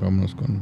[0.00, 0.60] Vámonos con.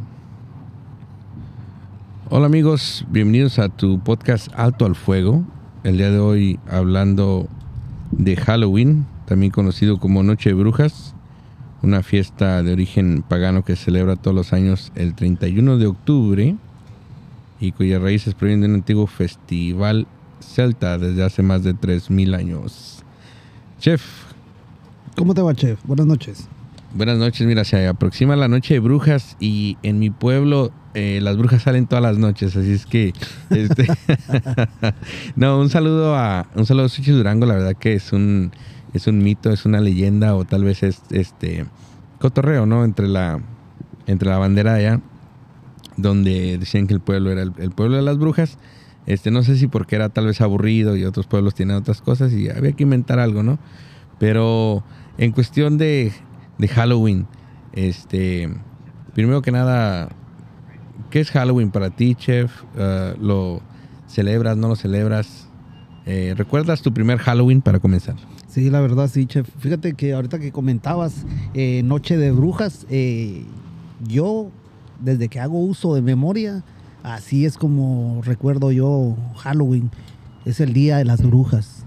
[2.28, 5.44] Hola amigos, bienvenidos a tu podcast Alto al Fuego.
[5.84, 7.48] El día de hoy hablando
[8.10, 11.14] de Halloween, también conocido como Noche de Brujas,
[11.82, 16.56] una fiesta de origen pagano que celebra todos los años el 31 de octubre
[17.58, 20.06] y cuyas raíces provienen de un antiguo festival
[20.40, 23.02] celta desde hace más de 3.000 años.
[23.78, 24.02] Chef.
[25.16, 25.80] ¿Cómo te va, chef?
[25.84, 26.48] Buenas noches.
[26.94, 31.38] Buenas noches, mira, se aproxima la noche de brujas y en mi pueblo eh, las
[31.38, 33.14] brujas salen todas las noches, así es que
[33.48, 33.86] este,
[35.36, 38.52] no, un saludo a un saludo a Suchi Durango, la verdad que es un
[38.92, 41.64] es un mito, es una leyenda o tal vez es este
[42.18, 42.84] cotorreo, ¿no?
[42.84, 43.40] Entre la
[44.06, 45.00] entre la bandera allá
[45.96, 48.58] donde decían que el pueblo era el, pueblo de las brujas.
[49.06, 52.32] Este, no sé si porque era tal vez aburrido y otros pueblos tienen otras cosas
[52.34, 53.58] y había que inventar algo, ¿no?
[54.18, 54.84] Pero
[55.16, 56.12] en cuestión de
[56.62, 57.26] de Halloween.
[57.72, 58.48] Este,
[59.14, 60.08] primero que nada,
[61.10, 62.52] ¿qué es Halloween para ti, chef?
[62.74, 63.60] Uh, ¿Lo
[64.06, 65.48] celebras, no lo celebras?
[66.06, 68.14] Eh, ¿Recuerdas tu primer Halloween para comenzar?
[68.46, 69.48] Sí, la verdad, sí, chef.
[69.58, 73.44] Fíjate que ahorita que comentabas eh, Noche de Brujas, eh,
[74.06, 74.50] yo,
[75.00, 76.62] desde que hago uso de memoria,
[77.02, 79.90] así es como recuerdo yo Halloween.
[80.44, 81.84] Es el día de las brujas.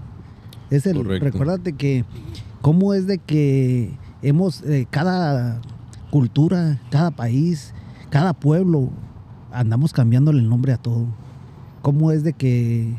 [0.68, 2.04] Es el, recuérdate que,
[2.60, 3.92] ¿cómo es de que
[4.28, 5.60] hemos, eh, cada
[6.10, 7.72] cultura, cada país,
[8.10, 8.90] cada pueblo,
[9.52, 11.06] andamos cambiándole el nombre a todo.
[11.82, 12.94] ¿Cómo es de que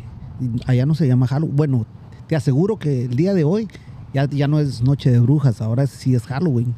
[0.65, 1.55] allá no se llama Halloween?
[1.55, 1.85] Bueno,
[2.27, 3.67] te aseguro que el día de hoy
[4.13, 6.73] ya, ya no es Noche de Brujas, ahora sí es Halloween.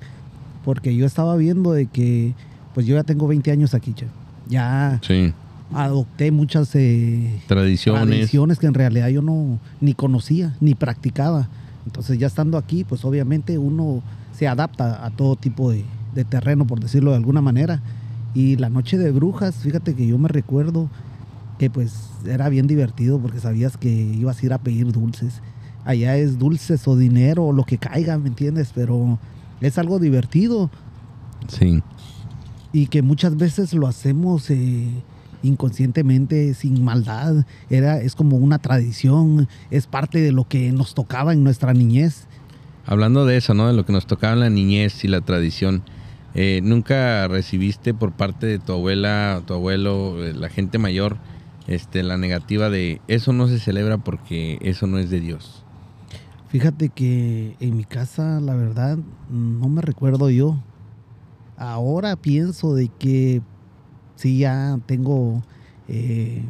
[0.65, 2.33] Porque yo estaba viendo de que,
[2.73, 4.07] pues yo ya tengo 20 años aquí, che.
[4.47, 4.99] Ya
[5.71, 8.07] adopté muchas eh, tradiciones.
[8.07, 11.47] tradiciones que en realidad yo no ni conocía, ni practicaba.
[11.85, 14.01] Entonces ya estando aquí, pues obviamente uno
[14.39, 15.83] se adapta a todo tipo de,
[16.29, 17.81] terreno, por decirlo de alguna manera.
[18.33, 20.89] Y la noche de brujas, fíjate que yo me recuerdo
[21.57, 25.41] que pues era bien divertido porque sabías que ibas a ir a pedir dulces.
[25.83, 28.71] Allá es dulces o dinero o lo que caiga, ¿me entiendes?
[28.73, 29.19] Pero
[29.59, 30.69] es algo divertido.
[31.49, 31.83] Sí.
[32.71, 34.87] Y que muchas veces lo hacemos eh,
[35.43, 37.45] inconscientemente, sin maldad.
[37.69, 42.28] Era, es como una tradición, es parte de lo que nos tocaba en nuestra niñez.
[42.91, 43.67] Hablando de eso, ¿no?
[43.67, 45.83] De lo que nos tocaba en la niñez y la tradición.
[46.33, 51.17] Eh, ¿Nunca recibiste por parte de tu abuela, tu abuelo, eh, la gente mayor,
[51.67, 55.63] este, la negativa de eso no se celebra porque eso no es de Dios?
[56.47, 58.97] Fíjate que en mi casa, la verdad,
[59.29, 60.57] no me recuerdo yo.
[61.57, 63.43] Ahora pienso de que
[64.15, 65.43] sí ya tengo
[65.87, 66.41] eh,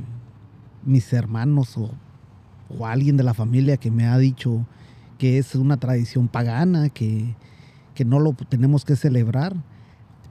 [0.86, 1.92] mis hermanos o,
[2.70, 4.66] o alguien de la familia que me ha dicho,
[5.19, 7.35] que es una tradición pagana, que,
[8.06, 9.53] no lo tenemos que celebrar.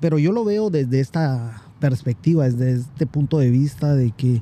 [0.00, 4.40] Pero yo lo veo desde esta perspectiva, desde este punto de vista de que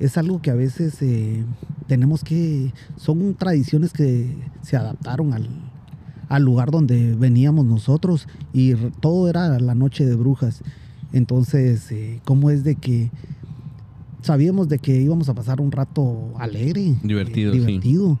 [0.00, 1.44] es algo que a veces eh,
[1.86, 9.60] tenemos que, son tradiciones que se adaptaron al, lugar donde veníamos nosotros y todo era
[9.60, 10.62] la noche de brujas.
[11.12, 13.12] Entonces, eh, ¿cómo es de que
[14.22, 16.96] sabíamos de que íbamos a pasar un rato alegre?
[17.04, 17.52] Divertido.
[17.52, 18.18] divertido.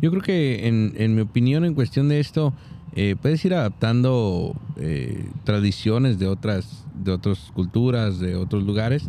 [0.00, 2.54] Yo creo que en, mi opinión en cuestión de esto,
[2.96, 9.08] eh, puedes ir adaptando eh, tradiciones de otras, de otras culturas, de otros lugares,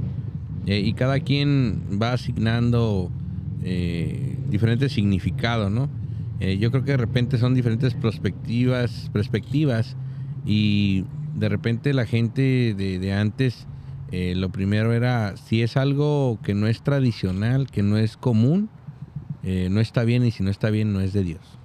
[0.66, 3.10] eh, y cada quien va asignando
[4.50, 5.88] diferentes significados, ¿no?
[6.40, 9.96] yo creo que de repente son diferentes perspectivas, perspectivas
[10.48, 13.68] y de repente la gente de, de antes,
[14.12, 18.68] lo primero era, si es algo que no es tradicional, que no es común,
[19.44, 21.60] eh, no está bien y si no está bien no es de Dios.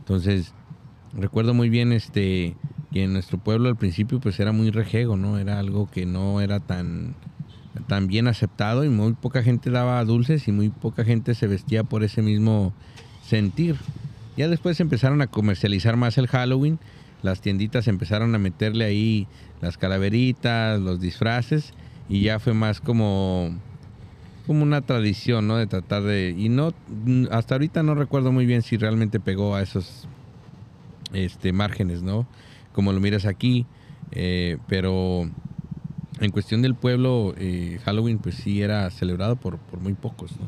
[0.00, 0.54] Entonces,
[1.12, 2.56] recuerdo muy bien este
[2.90, 5.38] que en nuestro pueblo al principio pues era muy rejego, ¿no?
[5.38, 7.16] Era algo que no era tan,
[7.86, 11.84] tan bien aceptado y muy poca gente daba dulces y muy poca gente se vestía
[11.84, 12.72] por ese mismo
[13.20, 13.76] sentir.
[14.36, 16.78] Ya después empezaron a comercializar más el Halloween,
[17.22, 19.28] las tienditas empezaron a meterle ahí
[19.60, 21.74] las calaveritas, los disfraces
[22.08, 23.60] y ya fue más como
[24.48, 25.56] como una tradición, ¿no?
[25.56, 26.34] De tratar de...
[26.36, 26.72] Y no,
[27.30, 30.08] hasta ahorita no recuerdo muy bien si realmente pegó a esos
[31.12, 32.26] este, márgenes, ¿no?
[32.72, 33.66] Como lo miras aquí.
[34.10, 35.28] Eh, pero
[36.18, 40.46] en cuestión del pueblo, eh, Halloween pues sí era celebrado por, por muy pocos, ¿no?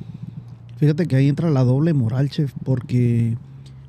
[0.79, 3.37] Fíjate que ahí entra la doble moral, chef, porque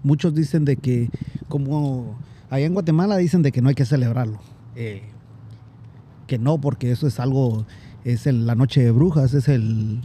[0.03, 1.09] muchos dicen de que,
[1.47, 2.19] como
[2.49, 4.41] allá en Guatemala dicen de que no hay que celebrarlo.
[4.75, 5.03] Eh,
[6.27, 7.65] que no, porque eso es algo
[8.03, 10.01] es la noche de brujas, es el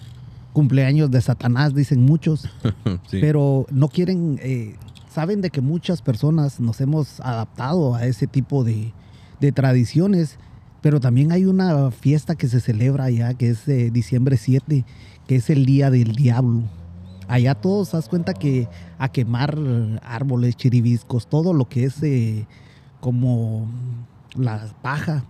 [0.53, 2.49] cumpleaños de Satanás, dicen muchos,
[3.11, 4.77] pero no quieren, eh,
[5.11, 8.93] saben de que muchas personas nos hemos adaptado a ese tipo de,
[9.55, 10.39] tradiciones,
[10.81, 14.85] Pero también hay una fiesta que se celebra allá, que es eh, diciembre 7,
[15.27, 16.63] que es el Día del Diablo.
[17.29, 19.59] Allá todos, das cuenta que a quemar
[20.03, 22.47] árboles, chiribiscos, todo lo que es eh,
[23.01, 23.67] como
[24.37, 25.25] la paja.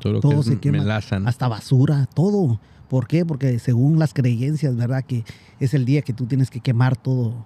[0.00, 0.96] Todo, se quema.
[0.96, 2.60] Hasta basura, todo.
[2.88, 3.24] ¿Por qué?
[3.24, 5.04] Porque según las creencias, ¿verdad?
[5.04, 5.24] Que
[5.60, 7.44] es el día que tú tienes que quemar todo,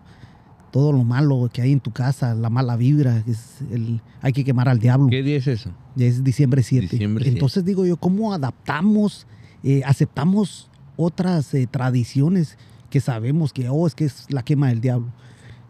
[0.71, 4.43] todo lo malo que hay en tu casa, la mala vibra, es el, hay que
[4.43, 5.09] quemar al diablo.
[5.09, 5.71] ¿Qué día es eso?
[5.99, 6.99] Es diciembre 7.
[7.27, 9.27] Entonces digo yo, ¿cómo adaptamos,
[9.63, 12.57] eh, aceptamos otras eh, tradiciones
[12.89, 15.13] que sabemos que, oh, es que es la quema del diablo?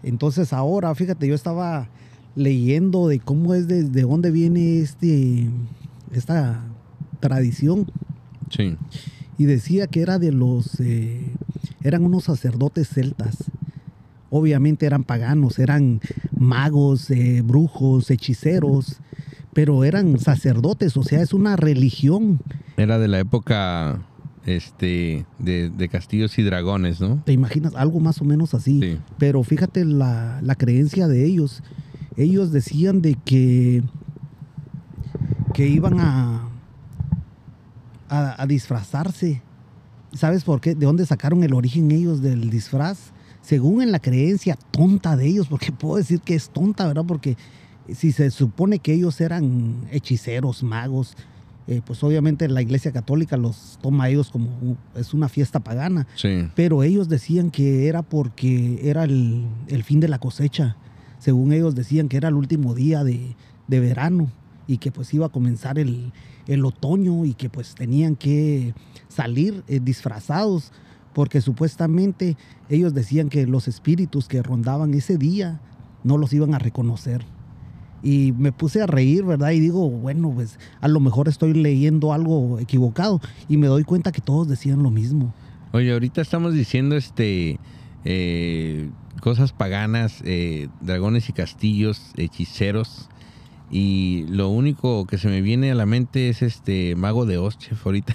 [0.04, 1.88] Entonces ahora, fíjate, yo estaba
[2.36, 5.48] leyendo de cómo es, de, dónde viene este,
[6.12, 6.62] esta
[7.28, 7.90] tradición.
[8.50, 8.76] Sí.
[9.38, 11.32] Y decía que era de los, eh,
[11.82, 13.50] eran unos sacerdotes celtas
[14.36, 16.00] obviamente eran paganos, eran
[16.36, 18.98] magos, eh, brujos, hechiceros,
[19.52, 22.40] pero eran sacerdotes, o sea, es una religión.
[22.76, 24.02] Era de la época
[24.44, 27.22] este, de, castillos y dragones, ¿no?
[27.24, 28.80] Te imaginas algo más o menos así.
[28.80, 28.98] Sí.
[29.18, 31.62] Pero fíjate la, creencia de ellos.
[32.16, 33.84] Ellos decían de que,
[35.52, 36.48] que iban a,
[38.14, 39.42] a, a disfrazarse.
[40.12, 40.74] ¿Sabes por qué?
[40.74, 43.12] ¿De dónde sacaron el origen ellos del disfraz?
[43.44, 47.04] según en la creencia tonta de ellos, porque puedo decir que es tonta, ¿verdad?
[47.06, 47.36] Porque
[47.92, 51.14] si se supone que ellos eran hechiceros, magos,
[51.66, 56.06] eh, pues obviamente la iglesia católica los toma a ellos como es una fiesta pagana.
[56.16, 56.48] Sí.
[56.54, 59.46] Pero ellos decían que era porque era el,
[59.84, 60.76] fin de la cosecha.
[61.18, 63.36] Según ellos decían que era el último día de,
[63.66, 64.30] verano
[64.66, 66.12] y que pues iba a comenzar el,
[66.64, 68.74] otoño y que pues tenían que
[69.08, 70.72] salir eh, disfrazados
[71.12, 72.36] porque supuestamente
[72.68, 75.60] ellos decían que los espíritus que rondaban ese día
[76.02, 77.24] no los iban a reconocer.
[78.02, 79.52] Y me puse a reír, ¿verdad?
[79.52, 84.12] Y digo, bueno, pues a lo mejor estoy leyendo algo equivocado y me doy cuenta
[84.12, 85.32] que todos decían lo mismo.
[85.72, 87.58] Oye, ahorita estamos diciendo este
[88.04, 93.08] eh, cosas paganas, eh, dragones y castillos, hechiceros.
[93.76, 97.58] Y lo único que se me viene a la mente es este Mago de Oz,
[97.58, 98.14] chef, ahorita.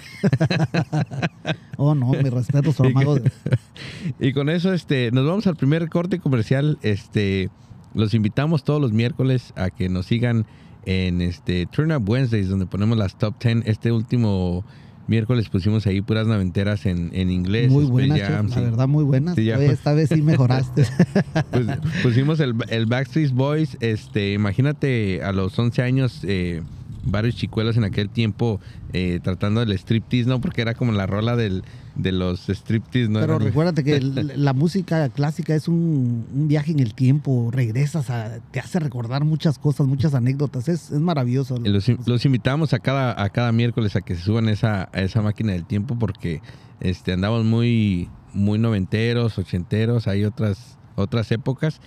[1.76, 3.30] oh, no, mi respeto al Mago de
[4.18, 6.78] Y con eso, este, nos vamos al primer corte comercial.
[6.80, 7.50] Este,
[7.92, 10.46] los invitamos todos los miércoles a que nos sigan
[10.86, 13.64] en este Turn Up Wednesdays, donde ponemos las top 10.
[13.66, 14.64] Este último
[15.10, 17.70] miércoles pusimos ahí puras naventeras en, en inglés.
[17.70, 19.36] Muy buenas, la verdad, muy buenas.
[19.36, 20.86] esta vez sí mejoraste.
[21.50, 21.66] pues,
[22.02, 23.76] pusimos el, el, Backstreet Boys.
[23.80, 26.62] Este, imagínate a los 11 años, eh,
[27.02, 28.60] varios chicuelos en aquel tiempo
[28.92, 30.40] eh, tratando del striptease, ¿no?
[30.40, 31.64] Porque era como la rola del,
[31.94, 33.20] de los striptease, ¿no?
[33.20, 34.00] Pero recuérdate que
[34.36, 39.58] la música clásica es un, viaje en el tiempo, regresas, a, te hace recordar muchas
[39.58, 41.56] cosas, muchas anécdotas, es, maravilloso.
[41.58, 45.52] Los, invitamos a cada, a cada miércoles a que se suban esa, a esa máquina
[45.52, 46.40] del tiempo porque
[46.80, 51.80] este, andamos muy, muy noventeros, ochenteros, hay otras, otras épocas.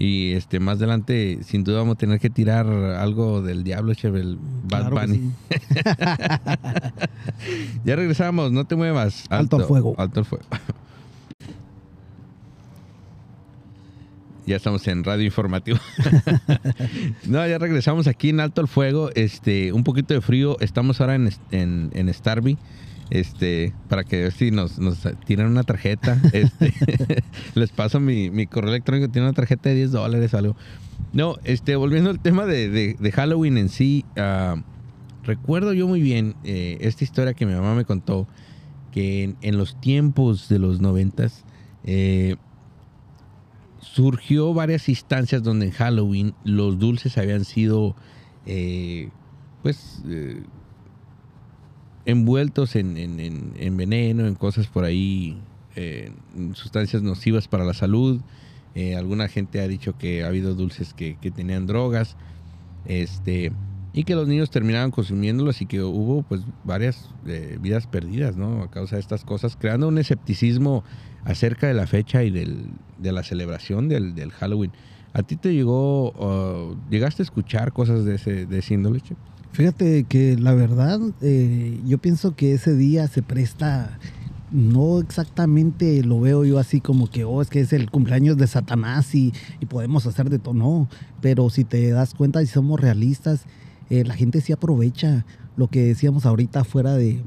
[0.00, 4.38] Y este más adelante, sin duda, vamos a tener que tirar algo del Diablo, Chevel,
[4.70, 5.32] Bad Bunny.
[7.84, 9.24] ya regresamos, no te muevas.
[9.28, 9.96] Alto, al fuego.
[9.98, 10.44] Alto al fuego.
[14.46, 15.78] ya estamos en radio informativo.
[17.26, 19.10] no, ya regresamos aquí en Alto al Fuego.
[19.16, 20.56] Este, un poquito de frío.
[20.60, 22.56] Estamos ahora en, en, en Starby
[23.10, 26.72] este, para que si nos, nos tiran una tarjeta, este,
[27.54, 30.56] les paso mi, mi, correo electrónico, tiene una tarjeta de 10 dólares o algo.
[31.12, 34.56] No, este, volviendo al tema de, de, Halloween en sí, ah,
[35.22, 38.28] recuerdo yo muy bien eh, esta historia que mi mamá me contó,
[38.92, 41.44] que en, los tiempos de los noventas,
[41.84, 42.36] eh,
[43.80, 47.96] surgió varias instancias donde en Halloween los dulces habían sido,
[48.44, 49.08] eh,
[49.62, 50.02] pues,
[52.08, 55.36] envueltos en, veneno, en cosas por ahí,
[55.76, 58.22] eh, en sustancias nocivas para la salud.
[58.74, 62.16] Eh, alguna gente ha dicho que ha habido dulces que, tenían drogas.
[62.86, 63.52] Este,
[63.92, 68.62] y que los niños terminaban consumiéndolos y que hubo pues varias eh, vidas perdidas, ¿no?
[68.62, 70.84] A causa de estas cosas, creando un escepticismo
[71.24, 74.72] acerca de la fecha y del, de la celebración del, del Halloween.
[75.12, 79.02] ¿A ti te llegó, llegaste a escuchar cosas de ese, de ese índole?
[79.52, 83.98] Fíjate que la verdad, eh, yo pienso que ese día se presta,
[84.50, 88.46] no exactamente lo veo yo así como que, oh, es que es el cumpleaños de
[88.46, 89.32] Satanás y,
[89.68, 90.88] podemos hacer de todo, no,
[91.20, 93.42] pero si te das cuenta, si somos realistas,
[93.90, 95.24] eh, la gente sí aprovecha
[95.56, 97.20] lo que decíamos ahorita fuera de...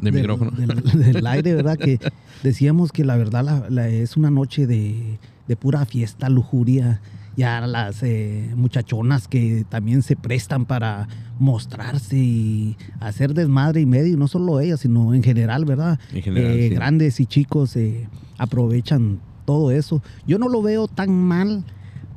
[0.00, 0.50] De micrófono.
[0.50, 1.78] Del, aire, ¿verdad?
[1.78, 2.00] Que
[2.42, 7.00] decíamos que la verdad es una noche de, de pura fiesta, lujuria
[7.36, 11.08] ya las eh, muchachonas que también se prestan para
[11.38, 15.98] mostrarse y hacer desmadre y medio, no solo ellas, sino en general, ¿verdad?
[16.12, 16.74] En general, Eh, sí.
[16.74, 18.08] Grandes y chicos eh,
[18.38, 20.02] aprovechan todo eso.
[20.26, 21.64] Yo no lo veo tan mal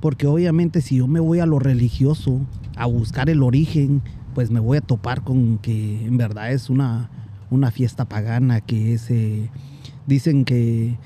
[0.02, 2.42] porque obviamente si yo me voy a lo religioso,
[2.76, 4.02] a buscar el origen,
[4.36, 7.10] pues me voy a topar con que en verdad es una,
[7.50, 9.10] una fiesta pagana que es,
[10.06, 10.98] dicen que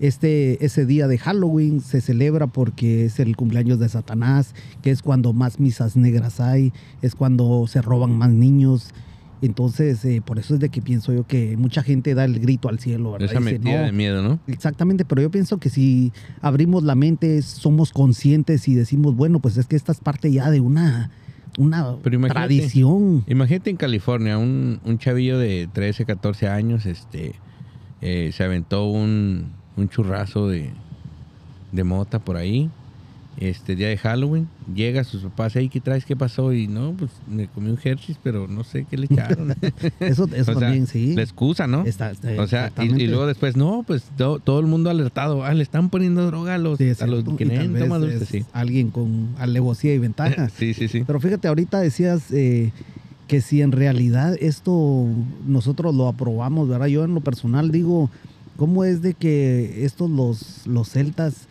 [0.00, 5.02] este, ese día de Halloween se celebra porque es el cumpleaños de Satanás, que es
[5.02, 8.88] cuando más misas negras hay, es cuando se roban más niños.
[9.42, 12.68] Entonces, eh, por eso es de que pienso yo que mucha gente da el grito
[12.68, 13.30] al cielo, ¿verdad?
[13.30, 14.38] Esa "No, de miedo, ¿no?
[14.46, 19.56] Exactamente, pero yo pienso que si abrimos la mente, somos conscientes y decimos, bueno, pues
[19.56, 21.10] es que esta es parte ya de una,
[21.56, 22.46] una Pero imagínate.
[22.48, 23.24] tradición.
[23.26, 27.32] Imagínate en California, un, un chavillo de 13, 14 años, este,
[28.02, 30.70] eh, se aventó un, un churrazo de,
[31.72, 32.70] de mota por ahí,
[33.38, 36.04] este día de Halloween, llega sus papás, hey, ¿qué traes?
[36.04, 36.52] ¿Qué pasó?
[36.52, 39.54] Y no, pues me comí un Hershey's, pero no sé qué le echaron.
[40.00, 41.14] Eso, eso O sea, también, sí.
[41.14, 41.84] La excusa, ¿no?
[41.86, 45.54] Está- está- o sea, y, luego después, no, pues to- todo el mundo alertado, ah,
[45.54, 48.44] le están poniendo droga a los, Sí, a los que leen, toma dulce, sí.
[48.52, 50.48] alguien con alevosía y ventaja.
[50.58, 51.04] Sí, sí, sí.
[51.06, 52.72] Pero fíjate, ahorita decías eh,
[53.28, 55.06] que si en realidad esto
[55.46, 56.88] nosotros lo aprobamos, ¿verdad?
[56.88, 58.10] Yo en lo personal digo,
[58.60, 61.46] ¿cómo es de que estos los, los celtas,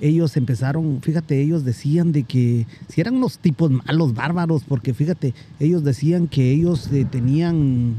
[0.00, 5.32] ellos empezaron, fíjate, ellos decían de que si eran unos tipos malos, bárbaros, porque fíjate,
[5.58, 7.94] ellos decían que ellos eh, tenían,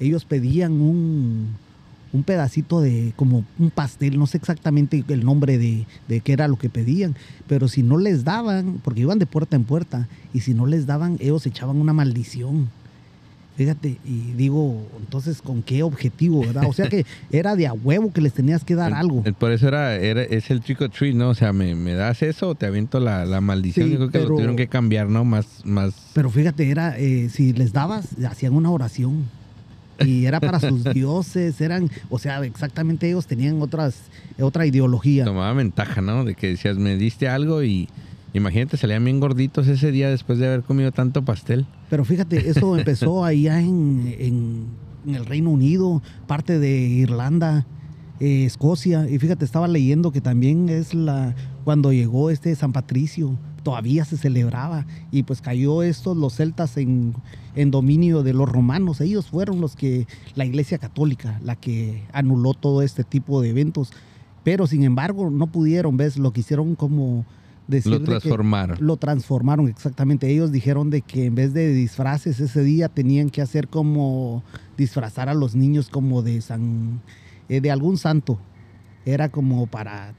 [0.00, 1.48] ellos pedían un,
[2.14, 6.48] un pedacito de como un pastel, no sé exactamente el nombre de, de qué era
[6.48, 7.14] lo que pedían,
[7.46, 10.86] pero si no les daban, porque iban de puerta en puerta, y si no les
[10.86, 12.70] daban, ellos echaban una maldición.
[13.56, 16.64] Fíjate, y digo, entonces, ¿con qué objetivo, verdad?
[16.68, 19.22] O sea que era de a huevo que les tenías que dar El- algo.
[19.24, 21.30] el- por eso era, era, es el trick or treat, ¿no?
[21.30, 23.86] O sea, me, me das eso o te aviento la, la maldición.
[23.88, 25.24] Sí, Yo creo que lo tuvieron que cambiar, ¿no?
[25.24, 25.94] Más, más.
[26.12, 29.24] Pero fíjate, era, eh, si les dabas, hacían una oración.
[30.04, 33.96] Y era para sus dioses, eran, o sea, exactamente ellos tenían otras,
[34.38, 35.24] otra ideología.
[35.24, 36.24] tomaba ventaja, ¿no?
[36.26, 37.88] De que decías, me diste algo y
[38.34, 41.66] imagínate, salían bien gorditos ese día después de haber comido tanto pastel.
[41.90, 47.64] Pero fíjate, eso empezó allá en, en- en el Reino Unido, parte de Irlanda,
[48.18, 49.08] eh, Escocia.
[49.08, 54.16] Y fíjate, estaba leyendo que también es la cuando llegó este San Patricio, todavía se
[54.16, 54.84] celebraba.
[55.12, 57.14] Y pues cayó estos, los celtas, en,
[57.54, 59.00] en dominio de los romanos.
[59.00, 63.92] Ellos fueron los que, la Iglesia Católica, la que anuló todo este tipo de eventos.
[64.42, 66.16] Pero sin embargo, no pudieron, ¿ves?
[66.18, 67.24] Lo quisieron como
[67.68, 67.92] decir.
[67.92, 68.78] Lo de transformaron.
[68.80, 70.30] lo transformaron exactamente.
[70.30, 74.42] Ellos dijeron de que en vez de disfraces ese día tenían que hacer como
[74.76, 77.00] disfrazar a los niños como de san
[77.48, 78.38] eh, de algún santo.
[79.08, 80.14] Era como para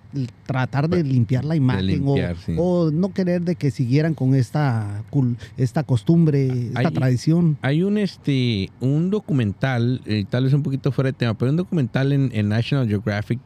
[0.46, 2.56] tratar de limpiar la imagen o- limpiar, sí.
[2.58, 7.58] o, no querer de que siguieran con esta cul- esta costumbre, esta Hay- tradición.
[7.64, 11.58] Hay un este un documental, eh, tal vez un poquito fuera de tema, pero un
[11.58, 13.40] documental en, en National Geographic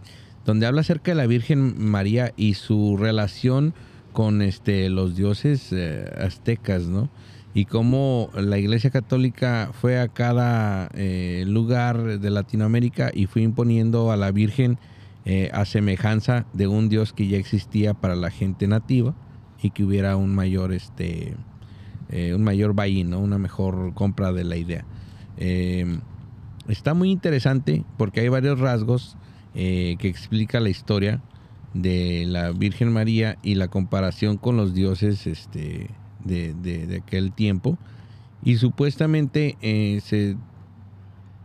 [0.46, 3.74] donde habla acerca de la Virgen María y su relación
[4.12, 7.10] con este los dioses eh, aztecas, ¿no?
[7.54, 14.12] Y cómo la Iglesia Católica fue a cada eh, lugar de Latinoamérica y fue imponiendo
[14.12, 14.78] a la Virgen
[15.26, 19.14] eh, a semejanza de un dios que ya existía para la gente nativa
[19.62, 21.36] y que hubiera un mayor este
[22.14, 24.84] un mayor buy una mejor compra de la idea.
[25.38, 25.98] Eh,
[26.68, 29.16] está muy interesante porque hay varios rasgos
[29.54, 31.22] que explica la historia
[31.74, 35.90] de la Virgen María y la comparación con los dioses este,
[36.24, 37.78] de, de- aquel tiempo.
[38.44, 40.36] Y supuestamente eh, se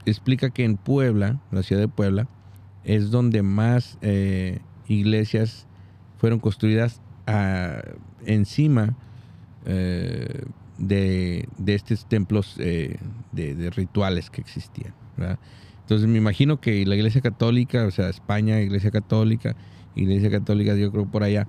[0.04, 2.28] explica que en Puebla, la ciudad de Puebla,
[2.85, 5.66] es donde más eh, iglesias
[6.18, 7.83] fueron construidas ah,
[8.25, 8.95] encima
[9.66, 10.45] eh,
[10.78, 12.99] de, de estos templos de,
[13.75, 14.95] rituales que existían.
[15.80, 19.56] Entonces me imagino que la Iglesia Católica, o sea, España, Iglesia Católica,
[19.96, 21.48] Iglesia Católica, yo creo por allá,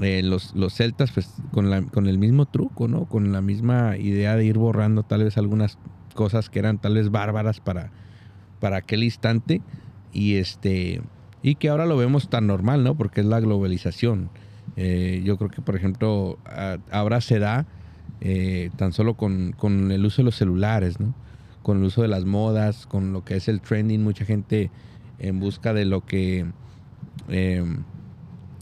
[0.00, 3.04] eh, los, los celtas, pues con, la, con el mismo truco, ¿no?
[3.06, 5.76] Con la misma idea de ir borrando tal vez algunas
[6.14, 7.90] cosas que eran tal vez bárbaras para,
[8.60, 9.60] para aquel instante
[10.12, 11.02] y este
[11.42, 12.94] y que ahora lo vemos tan normal, ¿no?
[12.94, 14.30] Porque es la globalización.
[14.76, 17.66] Eh, yo creo que, por ejemplo, a- ahora se da
[18.20, 21.14] eh, tan solo con, con el uso de los celulares, ¿no?
[21.62, 24.70] Con el uso de las modas, con lo que es el trending, mucha gente
[25.18, 26.46] en busca de lo que
[27.28, 27.64] eh,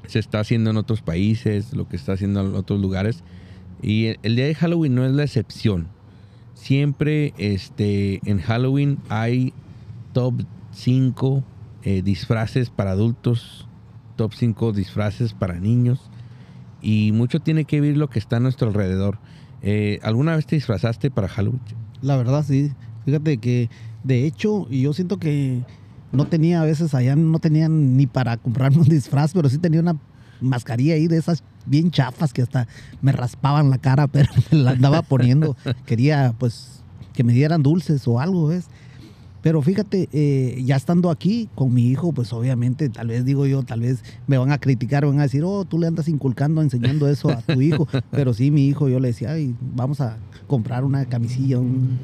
[0.07, 3.23] se está haciendo en otros países, lo que está haciendo en otros lugares.
[3.81, 5.89] Y el, día de Halloween no es la excepción.
[6.55, 9.53] Siempre este, en Halloween hay
[10.13, 10.43] top
[10.73, 11.45] 5
[12.05, 13.67] disfraces para adultos,
[14.15, 16.11] top 5 disfraces para niños.
[16.81, 19.19] y mucho tiene que ver lo que está a nuestro alrededor.
[19.63, 21.61] Eh, ¿Alguna vez te disfrazaste para Halloween?
[22.03, 22.73] La verdad, sí.
[23.05, 23.71] Fíjate que,
[24.03, 25.63] de hecho, yo siento que
[26.13, 29.81] no tenía a veces allá, no tenían ni para comprarme un disfraz, pero sí tenía
[29.81, 29.97] una
[30.41, 32.67] mascarilla ahí de esas bien chafas que hasta
[33.01, 35.57] me raspaban la cara, pero me la andaba poniendo.
[35.87, 38.67] Quería, pues, que me dieran dulces o algo, ¿ves?
[39.43, 43.65] Pero fíjate, eh, ya estando aquí con mi hijo, pues obviamente, tal vez digo yo,
[43.65, 47.09] tal vez me van a criticar, van a decir, oh, tú le andas inculcando, enseñando
[47.09, 47.89] eso a tu hijo.
[48.13, 50.17] Pero sí, mi hijo, yo le decía, ay, vamos a
[50.47, 51.99] comprar una camisilla, un,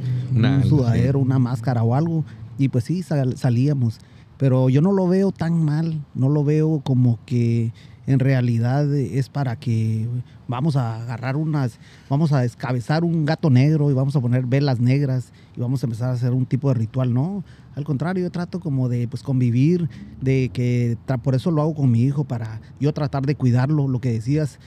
[0.69, 2.25] sudadero, una máscara o algo.
[2.59, 3.99] Y pues sí, salíamos.
[4.37, 7.73] Pero yo no lo veo tan mal, no lo veo como que
[8.07, 10.09] en realidad es para que
[10.47, 14.81] vamos a agarrar unas, vamos a descabezar un gato negro y vamos a poner velas
[14.81, 17.45] negras y vamos a empezar a hacer un tipo de ritual, no.
[17.75, 19.91] Al contrario, yo trato como de pues convivir,
[20.23, 24.01] de que por eso lo hago con mi hijo, para yo tratar de cuidarlo, lo
[24.01, 24.59] que decías,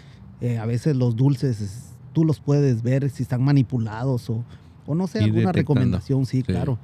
[0.42, 4.44] eh, a veces los dulces tú los puedes ver si están manipulados o,
[4.86, 6.78] o no sé, alguna recomendación, sí, claro.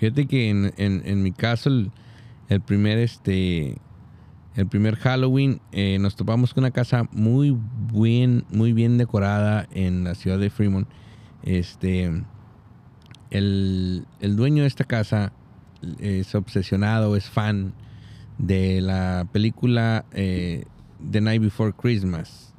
[0.00, 1.90] Fíjate que en, en, mi caso el,
[2.48, 3.76] el primer este
[4.56, 7.54] el primer Halloween eh, nos topamos con una casa muy
[7.92, 10.88] bien, muy bien decorada en la ciudad de Fremont.
[11.42, 12.24] Este,
[13.28, 15.34] el, dueño de esta casa
[15.98, 17.74] es obsesionado, es fan
[18.38, 20.64] de la película eh,
[21.10, 22.54] The Night Before Christmas.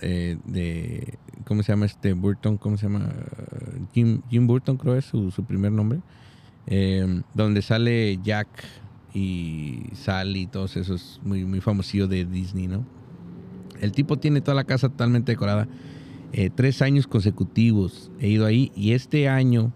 [0.00, 2.56] Eh, de, ¿Cómo se llama este Burton?
[2.56, 3.10] ¿Cómo se llama?
[3.92, 6.00] Jim, Jim Burton creo es su, su primer nombre.
[7.34, 8.48] Donde sale Jack
[9.14, 12.84] y Sally y todos esos muy, muy de Disney, ¿no?
[13.80, 15.68] El tipo tiene toda la casa totalmente decorada.
[16.32, 19.72] Eh, tres años consecutivos he ido ahí y este año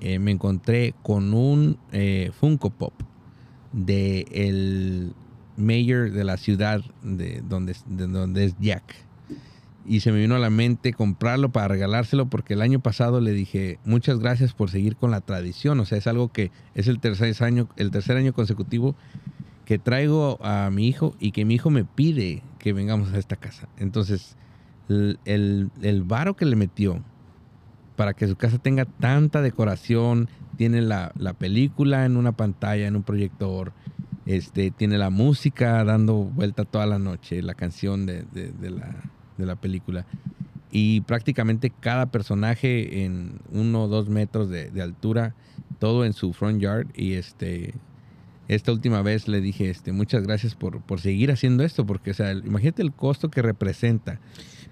[0.00, 2.94] eh, me encontré con un eh, Funko Pop
[3.72, 5.14] de el
[5.56, 9.03] mayor de la ciudad de donde, de donde es Jack
[9.86, 13.32] y se me vino a la mente comprarlo para regalárselo porque el año pasado le
[13.32, 15.78] dije muchas gracias por seguir con la tradición.
[15.80, 18.94] O sea, es algo que es el tercer año, el tercer año consecutivo
[19.64, 23.36] que traigo a mi hijo y que mi hijo me pide que vengamos a esta
[23.36, 23.68] casa.
[23.78, 24.36] Entonces,
[24.88, 27.02] el, el, varo que le metió
[27.96, 33.02] para que su casa tenga tanta decoración, tiene la, película en una pantalla, en un
[33.02, 33.72] proyector,
[34.26, 38.24] este, tiene la música dando vuelta toda la noche, la canción de
[38.60, 40.06] la de la película.
[40.70, 45.34] Y prácticamente cada personaje en uno o dos metros de, altura,
[45.78, 46.88] todo en su front yard.
[46.96, 47.74] Y este,
[48.48, 52.14] esta última vez le dije, este, muchas gracias por, por seguir haciendo esto, porque, o
[52.14, 54.20] sea, imagínate el costo que representa.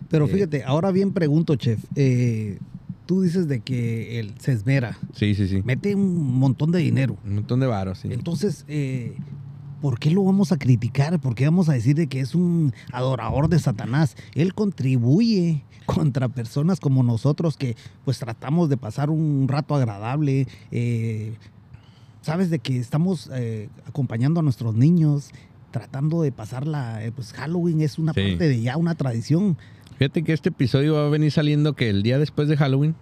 [0.09, 2.59] Pero eh, fíjate, ahora bien pregunto, chef, eh,
[3.07, 4.99] tú dices de que él se esmera.
[5.15, 5.63] Sí, sí, sí.
[5.65, 7.19] Mete un montón de dinero.
[7.25, 8.09] Un montón de varos, sí.
[8.11, 9.15] Entonces, eh,
[9.83, 11.21] ¿por qué lo vamos a criticar?
[11.21, 14.17] ¿Por qué vamos a decir de que es un adorador de Satanás?
[14.35, 20.47] Él contribuye contra personas como nosotros que pues tratamos de pasar un rato agradable.
[20.71, 21.35] Eh,
[22.21, 25.31] Sabes de que estamos eh, acompañando a nuestros niños,
[25.73, 29.59] tratando de pasar la, eh, pues Halloween es una parte de ya una tradición.
[29.99, 32.95] Fíjate que este episodio va a venir saliendo que el día después de Halloween,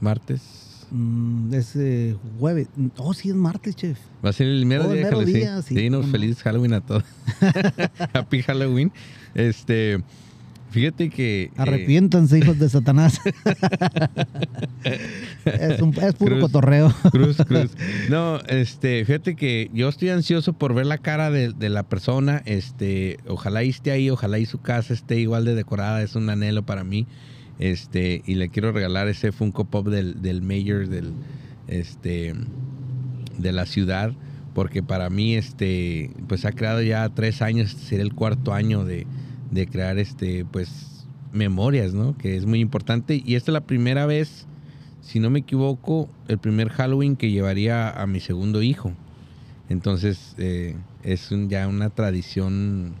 [0.00, 2.68] martes, Mm, es eh, jueves.
[2.96, 3.98] Oh, sí, es martes, chef.
[4.24, 5.74] Va a ser el mero oh, día, el día sí.
[5.74, 7.04] sí feliz Halloween a todos.
[8.12, 8.92] Happy Halloween.
[9.34, 10.00] Este.
[10.70, 11.44] Fíjate que.
[11.44, 13.20] Eh, Arrepiéntanse, hijos de Satanás.
[15.44, 16.92] es, un, es puro cotorreo.
[17.10, 17.70] Cruz, cruz.
[18.10, 22.42] No, este, fíjate que yo estoy ansioso por ver la cara de, de, la persona.
[22.44, 26.02] Este, ojalá esté ahí, ojalá y su casa esté igual de decorada.
[26.02, 27.06] Es un anhelo para mí.
[27.58, 31.12] Este, y le quiero regalar ese Funko Pop del, del mayor del,
[31.68, 32.34] este,
[33.38, 34.12] de la ciudad.
[34.54, 39.06] Porque para mí, este, pues ha creado ya tres años, sería el cuarto año de,
[39.50, 42.16] de crear este, pues, memorias, ¿no?
[42.16, 43.22] Que es muy importante.
[43.24, 44.46] Y esta es la primera vez,
[45.02, 48.92] si no me equivoco, el primer Halloween que llevaría a mi segundo hijo.
[49.68, 52.94] Entonces, eh, es ya una tradición,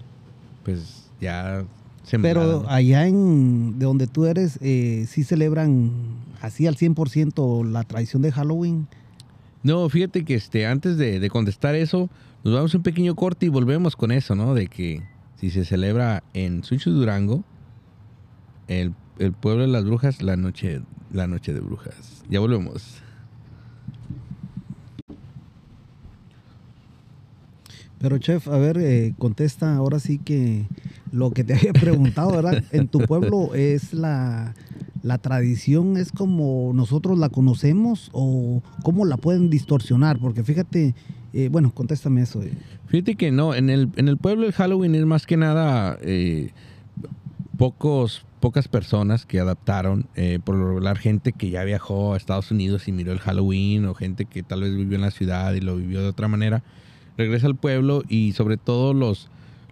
[0.62, 1.64] pues, ya
[2.22, 5.90] pero allá en de donde tú eres, eh, ¿sí celebran
[6.40, 8.86] así al 100% la tradición de Halloween?
[9.62, 12.08] No, fíjate que este, antes de, contestar eso,
[12.44, 14.54] nos vamos a un pequeño corte y volvemos con eso, ¿no?
[14.54, 15.02] De que
[15.36, 17.42] si se celebra en Sucho Durango,
[18.68, 22.22] el, el, pueblo de las brujas, la noche, la noche de brujas.
[22.30, 23.02] Ya volvemos.
[27.98, 30.66] Pero chef, a ver, eh, contesta ahora sí que
[31.12, 32.62] lo que te había preguntado, ¿verdad?
[32.72, 34.54] En tu pueblo es la,
[35.02, 40.94] la tradición, es como nosotros la conocemos o cómo la pueden distorsionar, porque fíjate,
[41.32, 42.40] Eh, bueno, contéstame eso.
[42.86, 45.98] Fíjate que no, en el, en el pueblo el Halloween es más que nada
[47.58, 50.06] pocos, pocas personas que adaptaron,
[50.44, 53.94] por lo regular gente que ya viajó a Estados Unidos y miró el Halloween o
[53.94, 56.62] gente que tal vez vivió en la ciudad y lo vivió de otra manera,
[57.18, 59.28] regresa al pueblo y sobre todo los,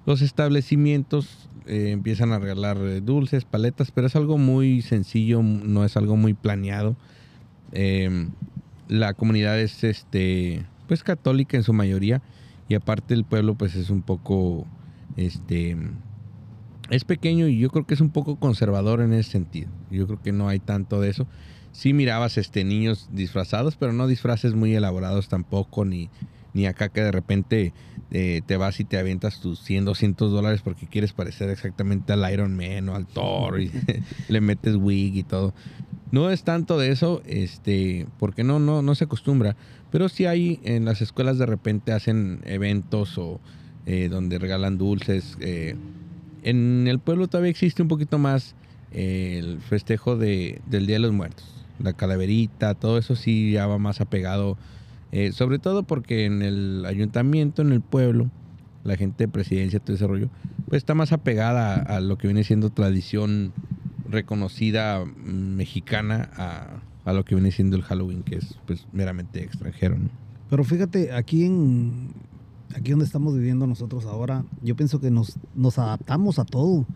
[0.07, 5.85] los establecimientos eh, empiezan a regalar eh, dulces, paletas, pero es algo muy sencillo, no
[5.85, 6.97] es algo muy planeado.
[7.73, 8.31] Em,
[8.89, 12.23] la comunidad es este pues católica en su mayoría
[12.69, 14.67] y aparte el pueblo pues es un poco
[15.17, 15.77] este
[16.91, 19.71] es pequeño y yo creo que es un poco conservador en ese sentido.
[19.91, 21.27] Yo creo que no hay tanto de eso.
[21.73, 26.11] Sí mirabas este niños disfrazados, pero no disfraces muy elaborados tampoco ni
[26.55, 27.75] ni acá que de repente
[28.11, 32.33] eh, te vas y te avientas tus 100, 200 dólares porque quieres parecer exactamente al
[32.33, 33.71] Iron Man o al Thor y
[34.29, 35.53] le metes wig y todo.
[36.13, 39.57] No es tanto de eso, este, porque no, no, no se acostumbra,
[39.91, 43.41] pero sí hay en las escuelas de repente hacen eventos o
[43.85, 45.37] eh, donde regalan dulces.
[45.41, 45.75] Eh,
[46.45, 48.55] en el pueblo todavía existe un poquito más
[48.93, 51.47] el festejo de, del Día de los Muertos.
[51.81, 54.57] La calaverita, todo eso sí ya va más apegado
[55.15, 58.33] eh, sobre todo porque en el ayuntamiento, en el pueblo,
[58.83, 60.29] la gente de presidencia, todo ese rollo,
[60.67, 63.53] pues está más apegada a, lo que viene siendo tradición
[64.11, 66.31] reconocida mexicana
[67.07, 69.99] a, lo que viene siendo el Halloween, que es pues meramente extranjero.
[70.51, 72.09] Pero fíjate, aquí en
[72.75, 76.87] aquí donde estamos viviendo nosotros ahora, yo pienso que nos, nos adaptamos a todo.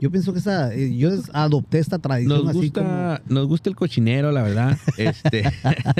[0.00, 2.44] Yo pienso que esa, eh, yo adopté esta tradición.
[2.44, 4.78] Nos gusta, nos gusta el cochinero, la verdad.
[4.96, 5.44] Este,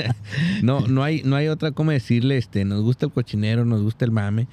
[0.63, 4.05] no, no hay, no hay otra como decirle, este, nos gusta el cochinero, nos gusta
[4.05, 4.47] el mame.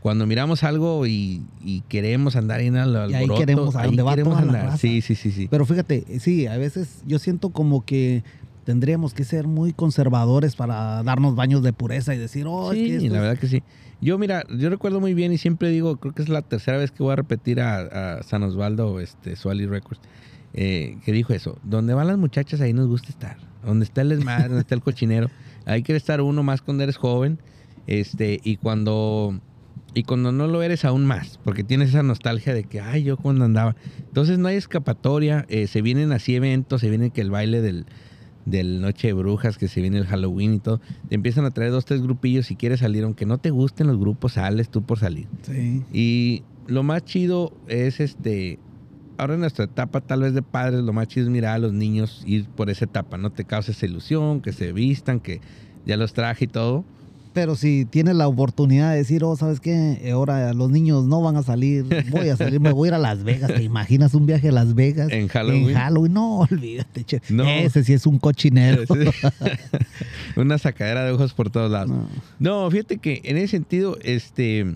[0.00, 1.42] Cuando miramos algo y,
[1.88, 4.78] queremos andar en al y ahí queremos, ahí queremos andar.
[4.78, 5.48] Sí, sí, sí, sí.
[5.50, 8.24] Pero fíjate, sí, a veces yo siento como que
[8.64, 13.02] tendríamos que ser muy conservadores para darnos baños de pureza y decir, oh, sí, es
[13.02, 13.62] que la verdad que sí.
[14.00, 16.90] Yo, mira, yo recuerdo muy bien y siempre digo, creo que es la tercera vez
[16.90, 20.00] que voy a repetir a, San Osvaldo, este, Suali Records,
[20.54, 21.58] eh, que dijo eso.
[21.62, 23.36] Donde van las muchachas, ahí nos gusta estar.
[23.64, 25.30] Donde está el esmar, donde está el cochinero.
[25.66, 27.38] Ahí quiere estar uno más cuando eres joven.
[27.86, 29.38] Este, y cuando.
[29.92, 33.16] Y cuando no lo eres aún más, porque tienes esa nostalgia de que, ay, yo
[33.16, 33.74] cuando andaba.
[33.98, 37.86] Entonces no hay escapatoria, eh, se vienen así eventos, se viene que el baile del,
[38.50, 41.70] del Noche de Brujas, que se viene el Halloween y todo, te empiezan a traer
[41.70, 44.98] dos, tres grupillos si quieres salir, aunque no te gusten los grupos, sales tú por
[44.98, 45.26] salir.
[45.42, 45.82] Sí.
[45.92, 48.58] Y lo más chido es este,
[49.18, 51.72] ahora en nuestra etapa tal vez de padres, lo más chido es mirar a los
[51.72, 55.40] niños ir por esa etapa, no te causes ilusión, que se vistan, que
[55.86, 56.84] ya los traje y todo.
[57.32, 60.10] Pero si tienes la oportunidad de decir, oh, ¿sabes qué?
[60.12, 62.98] Ahora los niños no van a salir, voy a salir, me voy a ir a
[62.98, 63.52] Las Vegas.
[63.54, 65.12] ¿Te imaginas un viaje a Las Vegas?
[65.12, 65.68] En Halloween.
[65.68, 67.20] En Halloween, no, olvídate, che.
[67.64, 68.82] Ese sí es un cochinero.
[70.36, 71.96] Una sacadera de ojos por todos lados.
[72.40, 72.68] No.
[72.70, 74.74] fíjate que en ese sentido, este,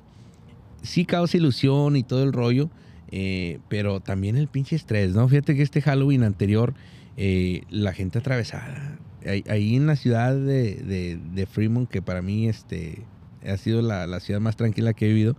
[0.82, 2.70] sí causa ilusión y todo el rollo,
[3.10, 5.28] eh, pero también el pinche estrés, ¿no?
[5.28, 6.72] Fíjate que este Halloween anterior,
[7.16, 13.02] eh, la gente atravesada ahí en la ciudad de, Fremont, que para mí este,
[13.46, 15.36] ha sido la, ciudad más tranquila que he vivido,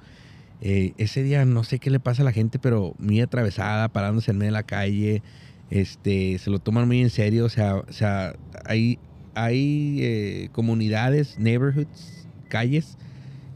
[0.62, 4.32] eh, ese día no sé qué le pasa a la gente, pero muy atravesada, parándose
[4.32, 5.22] en medio de la calle,
[5.70, 9.00] este, se lo toman muy en serio, o sea, o sea hay,
[9.34, 12.98] hay eh, comunidades, neighborhoods, calles,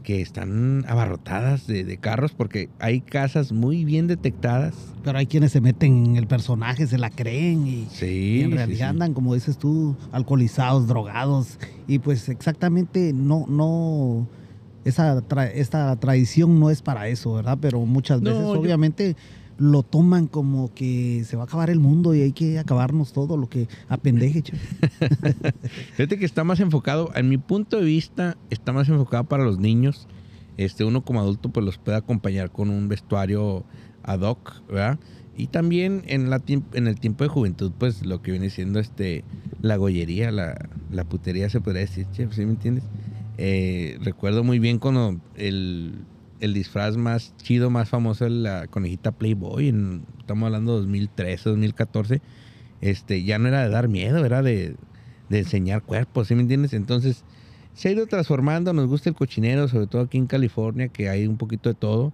[0.02, 4.74] que están abarrotadas de, carros porque hay casas muy bien detectadas.
[5.02, 7.88] Pero hay quienes se meten en el personaje, se la creen y,
[8.42, 11.58] en realidad andan, como dices tú, alcoholizados, drogados.
[11.86, 14.26] Y pues exactamente no, no,
[14.84, 15.22] esa
[15.54, 17.58] esta tradición no es para eso, ¿verdad?
[17.60, 19.16] Pero muchas veces obviamente
[19.60, 23.36] lo toman como que se va a acabar el mundo y hay que acabarnos todo
[23.36, 24.42] lo que apendeje.
[25.96, 29.58] Fíjate que está más enfocado, en mi punto de vista, está más enfocado para los
[29.58, 30.08] niños.
[30.56, 33.64] Este, uno como adulto pues los puede acompañar con un vestuario
[34.02, 34.98] ad hoc, ¿verdad?
[35.36, 39.24] Y también en, la, en el tiempo de juventud, pues lo que viene siendo este,
[39.60, 42.84] la gollería, la, la putería se podría decir, chef, ¿sí me entiendes?
[43.36, 45.94] Eh, recuerdo muy bien cuando el,
[46.40, 51.50] el disfraz más chido, más famoso de la conejita Playboy, en, estamos hablando de 2013,
[51.50, 52.20] 2014,
[52.80, 54.76] este, ya no era de dar miedo, era de,
[55.30, 56.72] enseñar cuerpos, ¿sí me entiendes?
[56.72, 57.24] Entonces,
[57.74, 61.26] se ha ido transformando, nos gusta el cochinero, sobre todo aquí en California, que hay
[61.26, 62.12] un poquito de todo.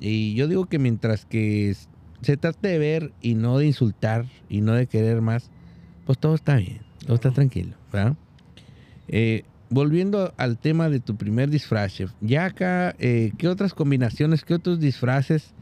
[0.00, 1.74] Y yo digo que mientras que
[2.20, 5.50] se trate de ver y no de insultar y no de querer más,
[6.04, 8.16] pues todo está bien, todo está tranquilo, ¿verdad?
[9.08, 14.44] Eh, volviendo al tema de tu primer disfraz, chef, ya acá, eh, ¿qué otras combinaciones,
[14.44, 15.54] qué otros disfraces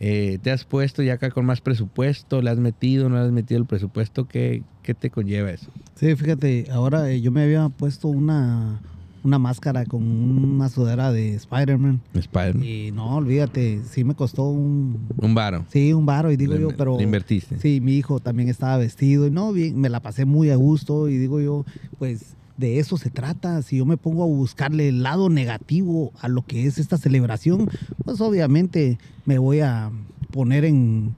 [0.00, 2.42] eh, te has puesto ya acá con más presupuesto?
[2.42, 4.26] ¿Le has metido, no le has metido el presupuesto?
[4.26, 5.70] ¿Qué, qué te conlleva eso?
[5.94, 8.82] Sí, fíjate, ahora eh, yo me había puesto una,
[9.22, 12.00] una máscara con una sudadera de Spider-Man.
[12.14, 12.64] Spider-Man.
[12.64, 15.08] Y no, olvídate, sí me costó un...
[15.20, 15.64] Un varo.
[15.70, 16.96] Sí, un varo, y digo Le- yo, pero...
[16.96, 17.60] le invertiste.
[17.60, 21.08] Sí, mi hijo también estaba vestido, y no, bien, me la pasé muy a gusto,
[21.08, 21.64] y digo yo,
[21.98, 23.62] pues de eso se trata.
[23.62, 27.68] Si yo me pongo a buscarle el lado negativo a lo que es esta celebración,
[28.04, 29.90] pues obviamente me voy a
[30.30, 31.14] poner en,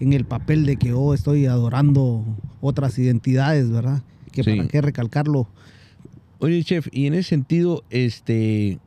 [0.00, 2.24] en el papel de que yo estoy adorando
[2.60, 4.02] otras identidades, ¿verdad?
[4.32, 4.56] Que Sí.
[4.56, 5.48] para qué recalcarlo.
[6.38, 8.78] Oye, chef, y en ese sentido, este,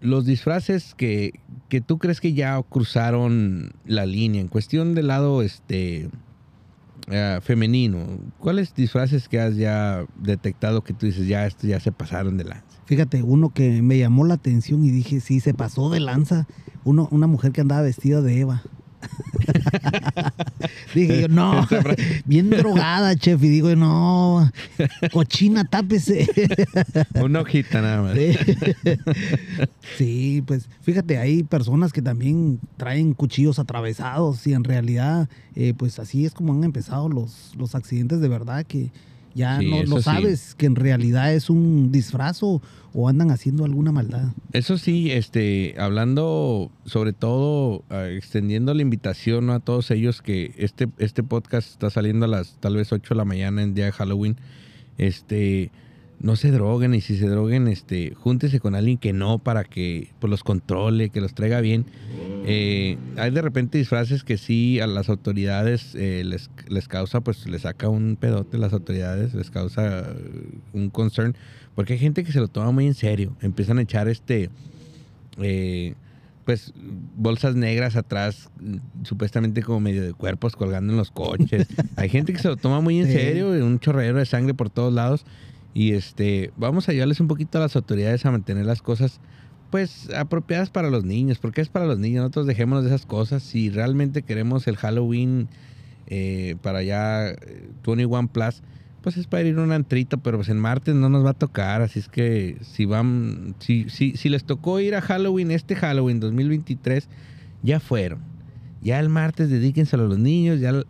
[0.00, 1.32] los disfraces que,
[1.68, 6.08] que tú crees que ya cruzaron la línea en cuestión del lado, este,
[7.10, 8.06] ah, femenino,
[8.38, 12.44] ¿cuáles disfraces que has ya detectado que tú dices ya estos ya se pasaron de
[12.44, 12.78] lanza?
[12.86, 16.46] Fíjate, uno que me llamó la atención y dije, sí, se pasó de lanza.
[16.84, 18.62] Uno, una mujer que andaba vestida de Eva.
[20.94, 21.66] dije yo, no,
[22.24, 23.42] bien drogada, chef.
[23.42, 24.50] Y digo, no,
[25.12, 26.28] cochina, tápese.
[27.22, 28.16] Una hojita nada más.
[28.16, 28.36] Sí.
[29.96, 35.98] Sí, pues fíjate, hay personas que también traen cuchillos atravesados y en realidad, eh, pues
[35.98, 38.90] así es como han empezado los, los accidentes de verdad, que
[39.38, 40.02] ya Sí, no, sí.
[40.02, 42.60] sabes que en realidad es un disfraz o,
[42.92, 44.32] o andan haciendo alguna maldad.
[44.52, 49.52] Eso sí, este, hablando sobre todo, ah, extendiendo la invitación ¿no?
[49.54, 53.18] a todos ellos que este, este podcast está saliendo a las tal vez 8 de
[53.18, 54.36] la mañana en día de Halloween.
[54.98, 55.70] Este,
[56.20, 60.10] no se droguen y si se droguen, este, júntese con alguien que no para que
[60.18, 61.86] pues, los controle, que los traiga bien.
[62.44, 67.46] Eh, hay de repente disfraces que sí a las autoridades eh, les, les causa, pues
[67.46, 70.04] les saca un pedote, las autoridades les causa eh,
[70.72, 71.36] un concern,
[71.74, 74.50] porque hay gente que se lo toma muy en serio, empiezan a echar este,
[75.40, 75.94] eh,
[76.44, 76.72] pues
[77.14, 81.66] bolsas negras atrás, mm, supuestamente como medio de cuerpos colgando en los coches.
[81.96, 84.92] hay gente que se lo toma muy en serio, un chorrero de sangre por todos
[84.92, 85.26] lados.
[85.78, 89.20] Y este, vamos a ayudarles un poquito a las autoridades a mantener las cosas
[89.70, 93.44] pues apropiadas para los niños, porque es para los niños, nosotros dejémonos de esas cosas.
[93.44, 95.46] Si realmente queremos el Halloween
[96.08, 97.36] eh, para eh,
[97.86, 98.64] 21 Plus,
[99.02, 101.34] pues es para ir a un antrito, pero pues en martes no nos va a
[101.34, 105.76] tocar, así es que si van, si, si, si les tocó ir a Halloween, este
[105.76, 107.08] Halloween 2023,
[107.62, 108.27] ya fueron.
[108.82, 110.84] Ya el martes dedíquenselo a los niños, ya la,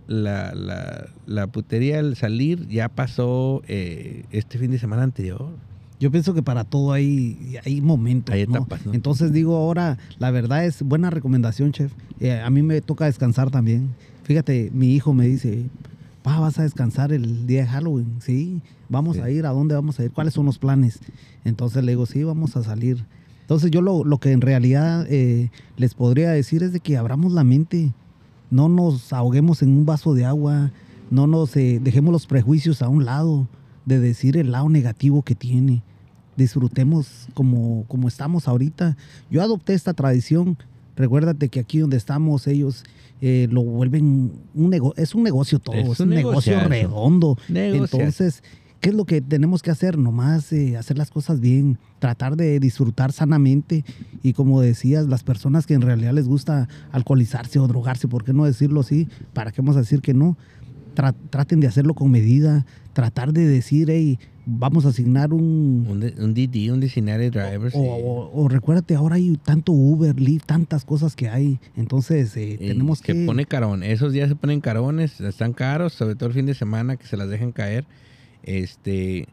[0.54, 5.48] la, la putería al salir ya pasó eh, este fin de semana anterior.
[6.00, 8.34] Yo pienso que para todo hay, hay momentos.
[8.34, 8.56] Hay ¿no?
[8.56, 8.94] etapas, ¿no?
[8.94, 11.92] Entonces digo ahora, la verdad es buena recomendación, chef.
[12.20, 13.88] Eh, a mí me toca descansar también.
[14.22, 15.64] Fíjate, mi hijo me dice,
[16.22, 18.16] pa, vas a descansar el día de Halloween.
[18.20, 19.22] Sí, vamos Sí.
[19.22, 20.12] a ir, ¿a dónde vamos a ir?
[20.12, 21.00] ¿Cuáles son los planes?
[21.44, 23.04] Entonces le digo, sí, vamos a salir.
[23.48, 27.32] Entonces yo lo, lo que en realidad eh, les podría decir es de que abramos
[27.32, 27.94] la mente.
[28.50, 30.70] No nos ahoguemos en un vaso de agua.
[31.10, 33.48] No nos eh, dejemos los prejuicios a un lado
[33.86, 35.82] de decir el lado negativo que tiene.
[36.36, 38.98] Disfrutemos como, como estamos ahorita.
[39.30, 40.58] Yo adopté esta tradición.
[40.94, 42.84] Recuérdate que aquí donde estamos ellos
[43.22, 45.02] eh, lo vuelven un negocio.
[45.02, 45.74] Es un negocio todo.
[45.74, 47.38] Es Es, un negocio redondo.
[47.48, 47.96] Negociazo.
[47.96, 48.42] Entonces,
[48.80, 49.98] ¿qué es lo que tenemos que hacer?
[49.98, 53.84] Nomás eh, hacer las cosas bien, tratar de disfrutar sanamente
[54.22, 58.32] y como decías, las personas que en realidad les gusta alcoholizarse o drogarse, ¿por qué
[58.32, 59.08] no decirlo así?
[59.32, 60.36] ¿Para qué vamos a decir que no?
[60.94, 65.86] Tra- traten de hacerlo con medida, tratar de decir, hey, vamos a asignar un...
[65.88, 67.70] Un, de- un DD, un Designated Driver.
[67.70, 67.78] sí.
[67.78, 71.60] O, o- o recuérdate, ahora hay tanto Uber, Lyft, tantas cosas que hay.
[71.76, 73.12] Entonces, eh, tenemos que...
[73.12, 73.84] Se pone carón.
[73.84, 77.16] Esos días se ponen carones, están caros, sobre todo el fin de semana que se
[77.16, 77.84] las dejen caer.
[78.42, 79.28] Este,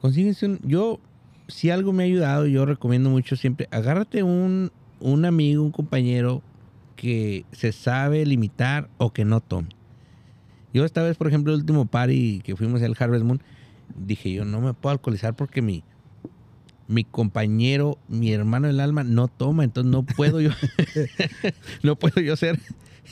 [0.00, 0.60] consíguense un.
[0.62, 1.00] Yo,
[1.48, 6.42] si algo me ha ayudado, yo recomiendo mucho siempre, agárrate un, un amigo, un compañero
[6.96, 9.68] que se sabe limitar o que no tome.
[10.72, 13.42] Yo esta vez, por ejemplo, el último party que fuimos al Harvest Moon,
[13.96, 15.82] dije yo no me puedo alcoholizar porque mi,
[16.86, 20.50] mi compañero, mi hermano del alma no toma, entonces no puedo yo,
[21.82, 22.60] no puedo yo ser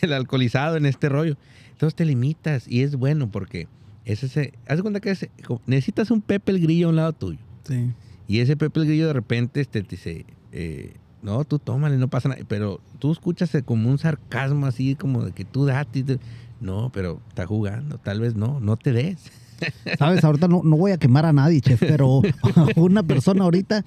[0.03, 1.37] el alcoholizado en este rollo.
[1.73, 3.69] Entonces te limitas y es bueno porque
[4.13, 5.29] es ese, haz de cuenta que es-
[5.67, 7.39] necesitas un Pepe el Grillo a un lado tuyo.
[7.65, 7.93] Sí.
[8.27, 12.09] Y ese Pepe el Grillo de repente este, te dice, eh, no, tú tómale, no
[12.09, 12.41] pasa nada.
[12.49, 16.03] Pero tú escuchas como un sarcasmo así, como de que tú date.
[16.03, 16.19] te-
[16.61, 19.19] No, pero está jugando, tal vez no, no te des.
[19.99, 22.23] Sabes, ahorita no, no voy a quemar a nadie, chef, pero
[22.77, 23.85] una persona ahorita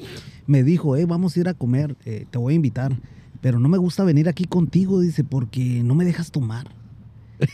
[0.47, 2.93] me dijo, eh, vamos a ir a comer, eh, te voy a invitar,
[3.41, 6.67] pero no me gusta venir aquí contigo, dice, porque no me dejas tomar.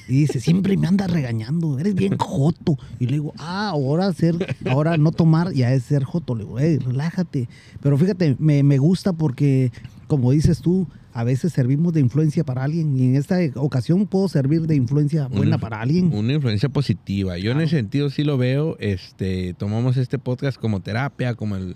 [0.07, 2.77] Y dice, siempre me andas regañando, eres bien joto.
[2.99, 4.35] Y le digo, ah, ahora ser,
[4.69, 6.35] ahora no tomar ya es ser joto.
[6.35, 7.47] Le digo, hey, relájate.
[7.81, 9.71] Pero fíjate, me, me gusta porque,
[10.07, 12.97] como dices tú, a veces servimos de influencia para alguien.
[12.97, 16.13] Y en esta ocasión puedo servir de influencia buena Una- para alguien.
[16.13, 17.37] Una influencia positiva.
[17.37, 18.77] Yo en ese sentido sí lo veo.
[18.79, 21.75] Este, tomamos este podcast como terapia, como el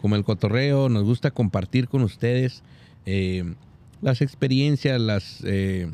[0.00, 2.62] como el cotorreo, nos gusta compartir con ustedes
[3.04, 3.42] eh,
[4.00, 5.90] las experiencias, las, eh,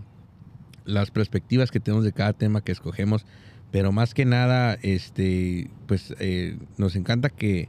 [0.84, 3.26] las perspectivas que tenemos de cada tema que escogemos,
[3.70, 7.68] pero más que nada, este, pues eh, nos encanta que,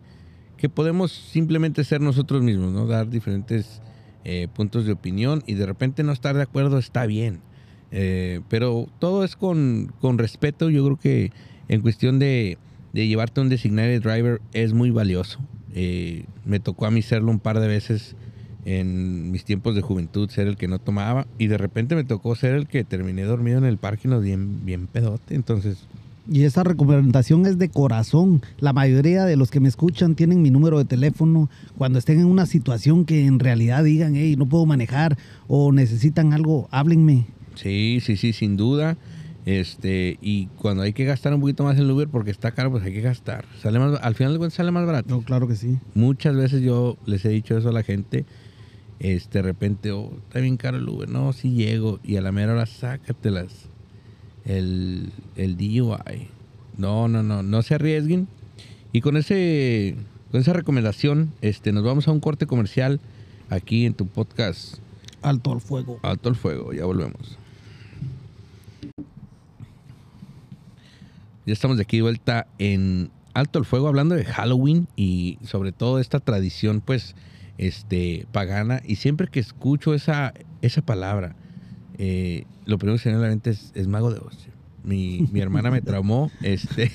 [0.58, 2.86] que, podemos simplemente ser nosotros mismos, ¿no?
[2.88, 3.82] Dar diferentes
[4.56, 7.41] puntos de opinión y de repente no estar de acuerdo está bien.
[8.49, 11.32] pero todo es con, con respeto, yo creo que
[11.67, 12.58] en cuestión de,
[12.95, 15.39] de llevarte un designated driver es muy valioso.
[15.73, 18.15] Eh, me tocó a mí serlo un par de veces
[18.65, 21.28] en mis tiempos de juventud, ser el que no tomaba.
[21.38, 24.65] Y de repente me tocó ser el que terminé dormido en el parque y bien,
[24.65, 25.36] bien pedote.
[25.36, 25.86] Entonces.
[26.30, 28.41] Y esa recomendación es de corazón.
[28.60, 31.49] La mayoría de los que me escuchan tienen mi número de teléfono.
[31.78, 36.34] Cuando estén en una situación que en realidad digan, hey, no puedo manejar o necesitan
[36.34, 37.28] algo, háblenme.
[37.54, 38.97] Sí, sí, sí, sin duda.
[39.45, 42.84] Este, y cuando hay que gastar un poquito más en Uber porque está caro, pues
[42.84, 43.45] hay que gastar.
[43.62, 45.08] Sale más, al final de cuentas sale más barato.
[45.08, 45.78] No, claro que sí.
[45.93, 48.25] Muchas veces yo les he dicho eso a la gente.
[49.00, 51.10] Este, de repente, oh, está bien caro el Uber.
[51.10, 52.00] No, sí llego.
[52.04, 53.52] Y a la mera hora sácatelas.
[54.46, 56.30] El, el DUI.
[56.78, 57.44] No, no, no.
[57.44, 58.28] No se arriesguen.
[58.92, 59.96] Y con ese,
[60.32, 63.00] con esa recomendación, este, nos vamos a un corte comercial
[63.50, 64.76] aquí en tu podcast.
[65.22, 66.00] Alto al fuego.
[66.04, 66.72] Alto al fuego.
[66.74, 67.38] Ya volvemos.
[71.46, 75.72] Ya estamos de aquí de vuelta en Alto el Fuego hablando de Halloween y sobre
[75.72, 77.16] todo esta tradición pues
[77.58, 81.36] este pagana y siempre que escucho esa, esa palabra
[81.98, 84.48] eh, lo primero que se me viene a la mente es, mago de Oz.
[84.84, 86.32] Mi, hermana me traumó.
[86.41, 86.91] Este,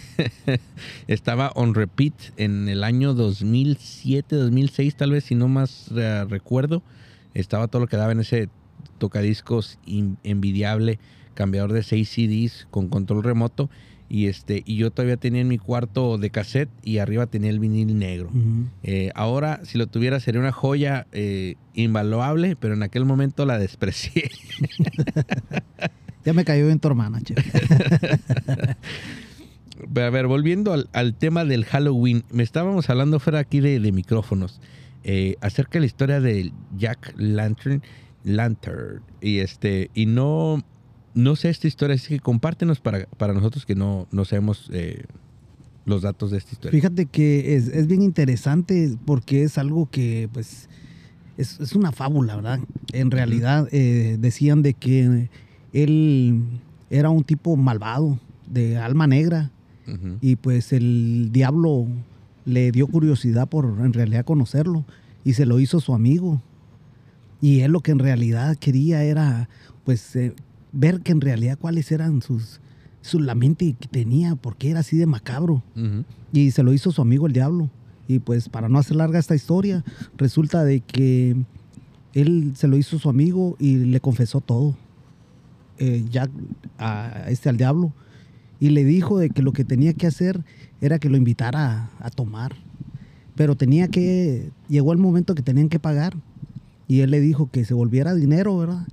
[1.09, 5.91] estaba on repeat en el año 2007, 2006, tal vez, si no más
[6.29, 6.83] recuerdo.
[7.35, 8.49] Estaba todo lo que daba en ese
[8.99, 9.79] tocadiscos
[10.25, 10.99] envidiable,
[11.35, 13.71] cambiador de 6 CDs con control remoto.
[14.13, 17.61] Y, este, y yo todavía tenía en mi cuarto de cassette y arriba tenía el
[17.61, 18.29] vinil negro.
[18.83, 23.57] Eh, ahora, si lo tuviera, sería una joya eh, invaluable, pero en aquel momento la
[23.57, 24.29] desprecié.
[26.25, 27.37] ya me cayó en tu hermana, che.
[29.95, 34.61] a ver, volviendo al, tema del Halloween, me estábamos hablando fuera aquí de, micrófonos
[35.05, 37.81] eh, acerca de la historia del Jack Lantern,
[38.25, 40.65] Lantern y este y no
[41.15, 45.05] no sé esta historia, así que compártenos para, para nosotros que no, no sabemos eh,
[45.85, 46.71] los datos de esta historia.
[46.71, 50.69] Fíjate que es, bien interesante porque es algo que, pues,
[51.37, 52.61] es, una fábula, ¿verdad?
[52.93, 55.29] En realidad eh, decían de que
[55.73, 56.43] él
[56.91, 58.19] era un tipo malvado,
[58.49, 59.51] de alma negra,
[60.21, 61.89] y pues el diablo
[62.45, 64.85] le dio curiosidad por en realidad conocerlo
[65.25, 66.41] y se lo hizo su amigo.
[67.41, 69.49] Y él lo que en realidad quería era
[69.85, 70.35] pues eh,
[70.73, 72.61] ver que en realidad cuáles eran sus,
[73.03, 75.63] su, la mente que tenía, porque era así de macabro.
[76.33, 77.71] Y se lo hizo su amigo el diablo.
[78.09, 79.85] Y pues para no hacer larga esta historia,
[80.17, 81.37] resulta de que
[82.15, 84.77] él se lo hizo su amigo y le confesó todo.
[85.79, 86.29] Eh, ya
[86.79, 87.93] a este al diablo.
[88.59, 90.45] Y le dijo de que lo que tenía que hacer
[90.81, 92.55] era que lo invitara a, a tomar.
[93.35, 96.15] Pero tenía que, llegó el momento que tenían que pagar.
[96.87, 98.87] Y él le dijo que se volviera dinero, ¿verdad?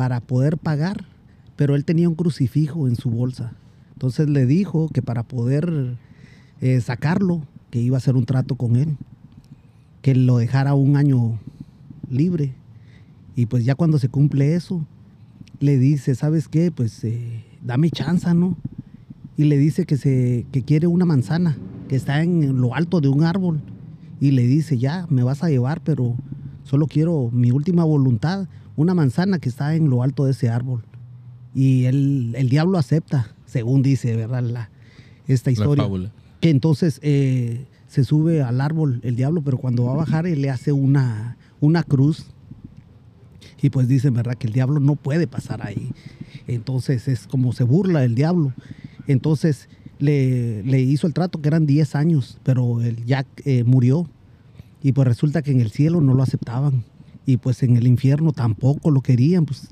[0.00, 1.04] Para poder pagar
[1.60, 3.52] pero él tenía un crucifijo en su bolsa.
[3.92, 5.98] Entonces le dijo que para poder
[6.62, 8.96] eh, sacarlo, que iba a hacer un trato con él,
[10.00, 11.38] que lo dejara un año
[12.08, 12.54] libre.
[13.36, 14.86] Y pues ya cuando se cumple eso,
[15.58, 16.70] le dice, ¿sabes qué?
[16.70, 18.56] Pues eh, dame chance, ¿no?
[19.36, 21.58] Y le dice que, se, que quiere una manzana,
[21.90, 23.60] que está en lo alto de un árbol.
[24.18, 26.14] Y le dice, ya, me vas a llevar, pero
[26.64, 28.48] solo quiero mi última voluntad,
[28.80, 30.82] una manzana que está en lo alto de ese árbol.
[31.54, 34.42] Y el, el diablo acepta, según dice, ¿verdad?
[34.42, 34.70] La,
[35.26, 35.88] esta historia.
[36.40, 40.40] Que entonces eh, se sube al árbol el diablo, pero cuando va a bajar él
[40.42, 42.26] le hace una, una cruz.
[43.62, 44.36] Y pues dice, ¿verdad?
[44.36, 45.92] Que el diablo no puede pasar ahí.
[46.46, 48.54] Entonces es como se burla el diablo.
[49.06, 54.08] Entonces le, le hizo el trato que eran 10 años, pero el Jack eh, murió.
[54.82, 56.84] Y pues resulta que en el cielo no lo aceptaban.
[57.30, 59.46] Y pues en el infierno tampoco lo querían.
[59.46, 59.68] Pues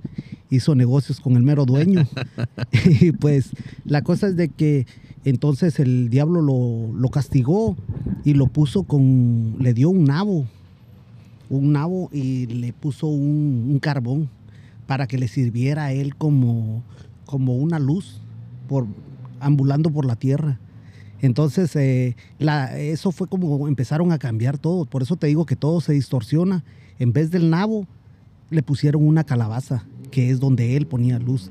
[0.50, 2.02] hizo negocios con el mero dueño.
[3.00, 3.50] y pues
[3.84, 4.86] la cosa es de que
[5.24, 7.76] entonces el diablo lo, castigó
[8.24, 10.46] y lo puso con, le dio un nabo,
[11.50, 14.28] un nabo y le puso un, carbón
[14.86, 16.82] para que le sirviera a él como,
[17.26, 18.20] como una luz
[18.68, 18.86] por,
[19.40, 20.60] ambulando por la tierra.
[21.20, 24.84] Entonces, eh, la, eso fue como empezaron a cambiar todo.
[24.84, 26.64] Por eso te digo que todo se distorsiona.
[26.98, 27.86] En vez del nabo,
[28.50, 31.50] le pusieron una calabaza que es donde él ponía luz.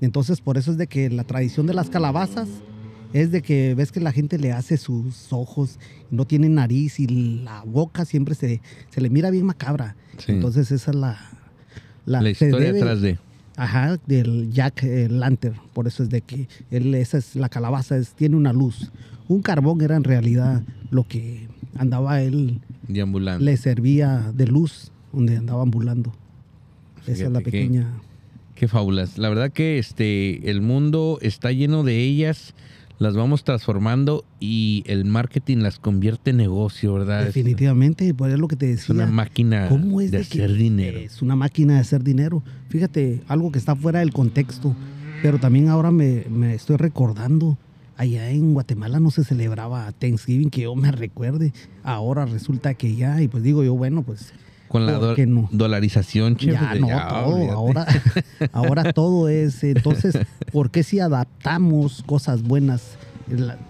[0.00, 2.48] Entonces, por eso es de que la tradición de las calabazas
[3.12, 5.78] es de que ves que la gente le hace sus ojos,
[6.10, 9.96] no tiene nariz y la boca siempre se, se le mira bien macabra.
[10.26, 11.18] Entonces esa es la...
[12.04, 13.18] La, historia detrás de...
[13.56, 15.56] Ajá, del Jack Lantern.
[15.74, 18.90] Por eso es de que él, esa es la calabaza, es, tiene una luz.
[19.26, 22.60] Un carbón era en realidad lo que andaba él.
[22.88, 23.44] Deambulando.
[23.44, 26.12] Le servía de luz donde andaba ambulando.
[27.06, 28.00] esa es la pequeña.
[28.54, 29.18] Qué, qué fábulas.
[29.18, 32.54] La verdad que este el mundo está lleno de ellas
[32.98, 37.24] las vamos transformando y el marketing las convierte en negocio, ¿verdad?
[37.24, 38.82] Definitivamente, pues es lo que te decía.
[38.82, 40.98] Es una máquina de, hacer dinero.
[40.98, 42.42] Es una máquina de hacer dinero.
[42.68, 44.74] Fíjate, algo que está fuera del contexto,
[45.22, 47.56] pero también ahora me, estoy recordando.
[47.98, 51.52] Allá en Guatemala no se celebraba Thanksgiving, que yo me recuerde.
[51.82, 54.32] Ahora resulta que ya, y pues digo yo, bueno, pues
[54.68, 54.98] con la
[55.50, 57.50] dolarización, Ya, no, todo.
[57.52, 57.86] Ahora,
[58.52, 59.64] ahora todo es.
[59.64, 60.18] Entonces,
[60.52, 62.98] ¿por qué si adaptamos cosas buenas?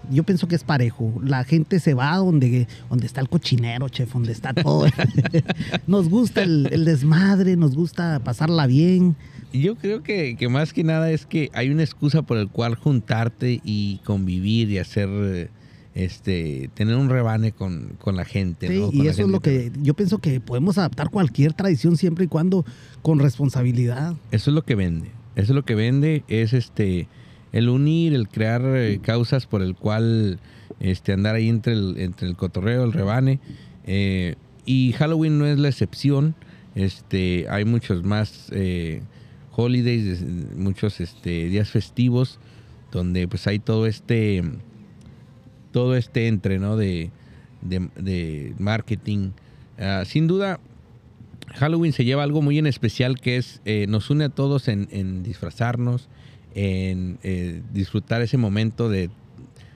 [0.09, 1.13] yo pienso que es parejo.
[1.23, 4.87] La gente se va donde, donde está el cochinero, chef, donde está todo.
[5.87, 9.15] nos gusta el, desmadre, nos gusta pasarla bien.
[9.51, 12.75] Yo creo que, que, más que nada es que hay una excusa por el cual
[12.75, 15.49] juntarte y convivir y hacer eh,
[15.95, 18.67] este, tener un rebane con, la gente.
[18.67, 22.27] Sí, y eso es lo que yo pienso que podemos adaptar cualquier tradición siempre y
[22.27, 22.65] cuando
[23.01, 24.15] con responsabilidad.
[24.31, 25.11] Eso es lo que vende.
[25.35, 27.07] Eso es lo que vende, es este
[27.51, 30.39] el unir, el crear eh, causas por el cual
[30.79, 33.39] este, andar ahí entre el, entre el cotorreo, el rebane.
[33.85, 34.35] Eh,
[34.65, 36.35] y Halloween no es la excepción.
[36.75, 39.01] Este, hay muchos más eh,
[39.55, 40.23] holidays,
[40.55, 42.39] muchos este, días festivos
[42.91, 44.43] donde pues hay todo este
[45.71, 46.77] todo este entre, ¿no?
[46.77, 47.11] De,
[47.61, 49.31] de, marketing.
[49.77, 50.59] Ah, sin duda,
[51.55, 55.23] Halloween se lleva algo muy en especial que es, eh, nos une a todos en,
[55.23, 56.09] disfrazarnos,
[56.55, 59.09] en eh, disfrutar ese momento de,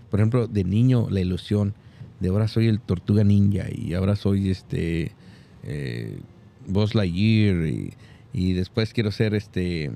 [0.09, 1.75] por ejemplo, de niño, la ilusión
[2.23, 5.11] de ahora soy el Tortuga Ninja y ahora soy este
[5.63, 6.19] eh,
[6.65, 7.93] Buzz Lightyear y,
[8.33, 9.91] y después quiero ser este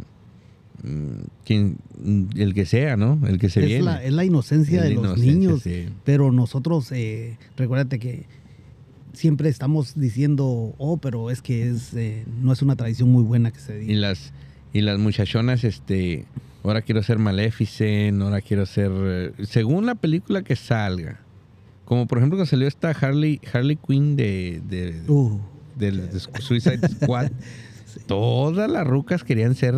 [0.84, 3.20] Mm, quien, mm, el que sea, ¿no?
[3.28, 3.84] El que se es viene.
[3.84, 5.64] La, es la inocencia de los niños,
[6.04, 8.26] pero nosotros, eh, recuérdate que
[9.14, 13.52] siempre estamos diciendo, oh, pero es que es eh, no es una tradición muy buena
[13.52, 13.92] que se diga.
[13.92, 14.34] Y las,
[14.72, 16.26] y las muchachonas, este,
[16.64, 21.22] ahora quiero ser Maleficent, ahora quiero ser, eh, según la película que salga,
[21.86, 25.40] como por ejemplo cuando salió esta Harley, Harley Quinn de, de, uh.
[25.76, 27.32] de Suicide Squad.
[28.06, 29.76] Todas las rucas querían ser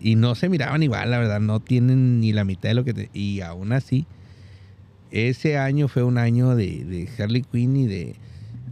[0.00, 2.94] y no se miraban igual, la verdad, no tienen ni la mitad de lo que...
[2.94, 4.06] Te, y aún así,
[5.10, 8.16] ese año fue un año de, Harley Quinn y de,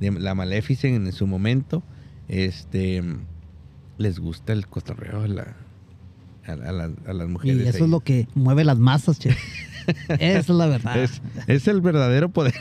[0.01, 1.82] la Maleficent en su momento.
[2.28, 3.03] Este,
[3.99, 5.57] les gusta el cotorreo a, la,
[6.47, 7.64] a, las mujeres.
[7.64, 9.30] Y eso es lo que mueve las masas, che.
[10.18, 11.09] Es la verdad.
[11.47, 12.55] Es, el verdadero poder.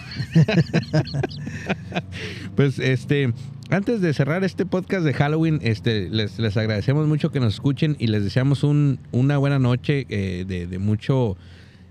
[2.55, 3.34] pues este,
[3.69, 8.07] antes de cerrar este podcast de Halloween, este, les, agradecemos mucho que nos escuchen y
[8.07, 11.38] les deseamos una buena noche eh, de, mucho.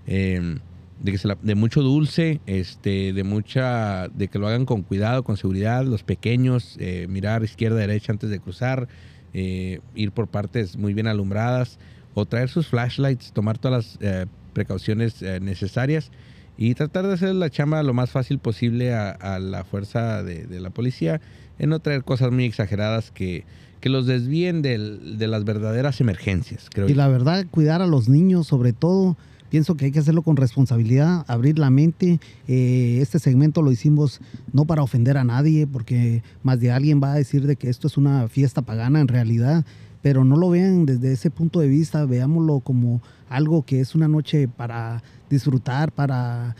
[0.07, 0.59] Em,
[1.01, 5.35] de, que de mucho dulce, este, de mucha, de que lo hagan con cuidado, con
[5.35, 8.87] seguridad, los pequeños, eh, mirar izquierda, derecha antes de cruzar,
[9.33, 11.77] eh, ir por partes muy bien alumbradas,
[12.13, 16.11] o traer sus flashlights, tomar todas las precauciones necesarias
[16.57, 20.69] y tratar de hacer la chamba lo más fácil posible a, la fuerza de, la
[20.69, 21.19] policía
[21.59, 23.45] en no traer cosas muy exageradas que,
[23.79, 26.87] que los desvíen de las verdaderas emergencias, creo.
[26.89, 29.17] Y la verdad, cuidar a los niños sobre todo.
[29.49, 32.19] Pienso que hay que hacerlo con responsabilidad, abrir la mente.
[32.47, 34.19] Eh, este segmento lo hicimos
[34.51, 37.85] no para ofender a nadie, porque más de alguien va a decir de que esto
[37.85, 39.63] es una fiesta pagana en realidad,
[40.03, 44.09] pero no lo vean desde ese punto de vista, veámoslo como algo que es una
[44.09, 46.57] noche para disfrutar, para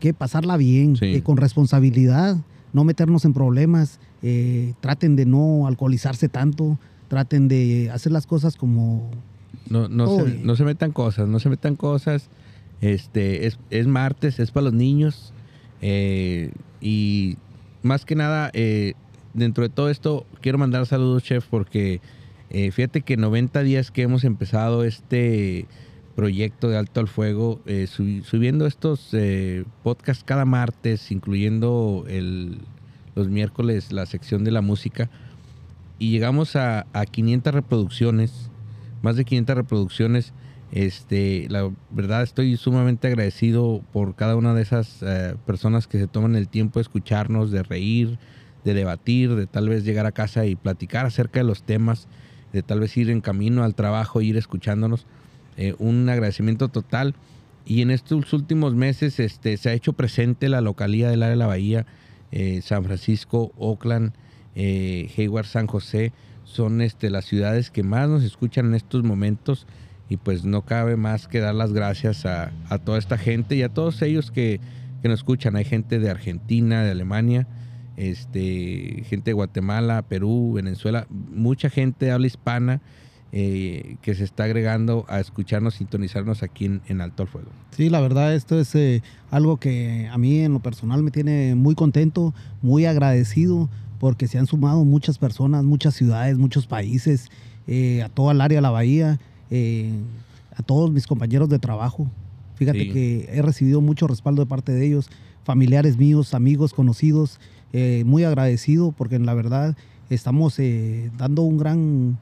[0.00, 2.38] que pasarla bien, eh, con responsabilidad,
[2.72, 6.78] no meternos en problemas, eh, traten de no alcoholizarse tanto,
[7.08, 9.10] traten de hacer las cosas como...
[9.68, 12.30] No, no, se, no se metan cosas, no se metan cosas.
[12.80, 15.34] Este, es, es martes, es para los niños.
[15.82, 17.36] Eh, y
[17.82, 18.50] más que nada,
[19.34, 22.00] dentro de todo esto, quiero mandar saludos, chef, porque
[22.50, 25.66] fíjate que 90 días que hemos empezado este
[26.18, 32.58] proyecto de Alto al Fuego, eh, subiendo estos eh, podcasts cada martes, incluyendo el,
[33.14, 35.10] los miércoles la sección de la música,
[36.00, 38.50] y llegamos a, 500 reproducciones,
[39.00, 40.32] más de 500 reproducciones.
[40.72, 46.08] Este, la verdad estoy sumamente agradecido por cada una de esas eh, personas que se
[46.08, 48.18] toman el tiempo de escucharnos, de reír,
[48.64, 52.08] de debatir, de tal vez llegar a casa y platicar acerca de los temas,
[52.52, 55.06] de tal vez ir en camino al trabajo, ir escuchándonos.
[55.56, 57.14] Eh, un agradecimiento total.
[57.66, 61.36] Y en estos últimos meses este, se ha hecho presente la localidad del área de
[61.36, 61.86] la Bahía,
[62.30, 64.12] eh, San Francisco, Oakland,
[64.54, 66.12] eh, Hayward, San José,
[66.44, 69.66] son este, las ciudades que más nos escuchan en estos momentos
[70.08, 72.50] y pues no cabe más que dar las gracias a,
[72.84, 74.60] toda esta gente y a todos ellos que,
[75.02, 75.56] que, nos escuchan.
[75.56, 77.46] Hay gente de Argentina, de Alemania,
[77.98, 82.80] este, gente de Guatemala, Perú, Venezuela, mucha gente habla hispana
[83.32, 87.48] eh, que se está agregando a escucharnos, sintonizarnos aquí en, Alto al Fuego.
[87.72, 91.54] Sí, la verdad, esto es eh, algo que a mí en lo personal me tiene
[91.54, 92.32] muy contento,
[92.62, 93.68] muy agradecido,
[93.98, 97.28] porque se han sumado muchas personas, muchas ciudades, muchos países,
[97.66, 99.18] eh, a toda el área de la bahía,
[100.56, 102.08] a todos mis compañeros de trabajo.
[102.54, 105.10] Fíjate que he recibido mucho respaldo de parte de ellos,
[105.44, 107.40] familiares míos, amigos, conocidos,
[107.72, 109.76] muy agradecido porque la verdad
[110.10, 110.58] estamos
[111.18, 112.18] dando un gran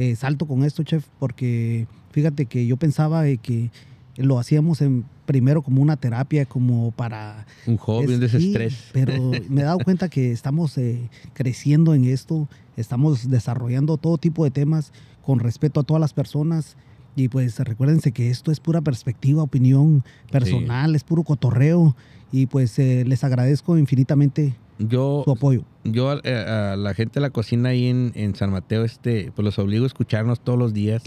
[0.00, 3.70] eh, salto con esto, chef, porque fíjate que yo pensaba que
[4.16, 7.46] lo hacíamos en, primero como una terapia, como para...
[7.66, 8.88] Un hobby, un desestrés.
[8.94, 12.48] pero me he dado cuenta que estamos eh, creciendo en esto,
[12.78, 14.90] estamos desarrollando todo tipo de temas
[15.22, 16.76] con respeto a todas las personas.
[17.14, 21.94] Y pues recuérdense que esto es pura perspectiva, opinión personal, es puro cotorreo.
[22.32, 25.64] Y pues eh, les agradezco infinitamente yo, su apoyo.
[25.84, 29.58] Yo eh, a, la gente de la cocina ahí en, San Mateo, este, pues los
[29.58, 31.02] obligo a escucharnos todos los días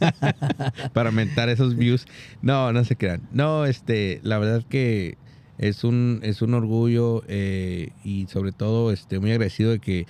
[0.92, 2.06] para aumentar esos views.
[2.42, 3.28] No, no se crean.
[3.32, 5.16] No, este, la verdad que
[5.56, 10.06] es un, es un orgullo eh, y sobre todo este, muy agradecido de que,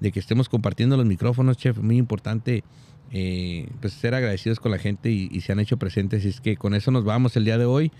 [0.00, 1.78] de que estemos compartiendo los micrófonos, chef.
[1.78, 2.64] Muy importante
[3.12, 6.24] eh, pues ser agradecidos con la gente y, y se han hecho presentes.
[6.24, 7.92] Y es que con eso nos vamos el día de hoy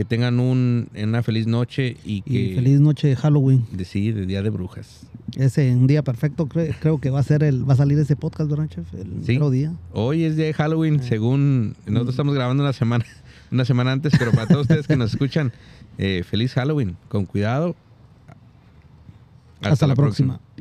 [0.00, 2.54] que tengan un, una feliz noche y que...
[2.54, 3.66] feliz noche de Halloween.
[3.70, 5.06] De, sí, de Día de Brujas.
[5.36, 8.50] Ese, un día perfecto, creo, que va a ser el, va a salir ese podcast,
[8.50, 8.86] ¿verdad, chef?
[8.94, 9.38] El sí.
[9.50, 9.74] día.
[9.92, 11.06] Hoy es día de Halloween, ah.
[11.06, 13.04] según nosotros estamos grabando una semana,
[13.52, 15.52] una semana antes, pero para todos ustedes que nos escuchan,
[15.98, 17.76] eh, feliz Halloween, con cuidado.
[19.60, 20.40] Hasta, la, próxima.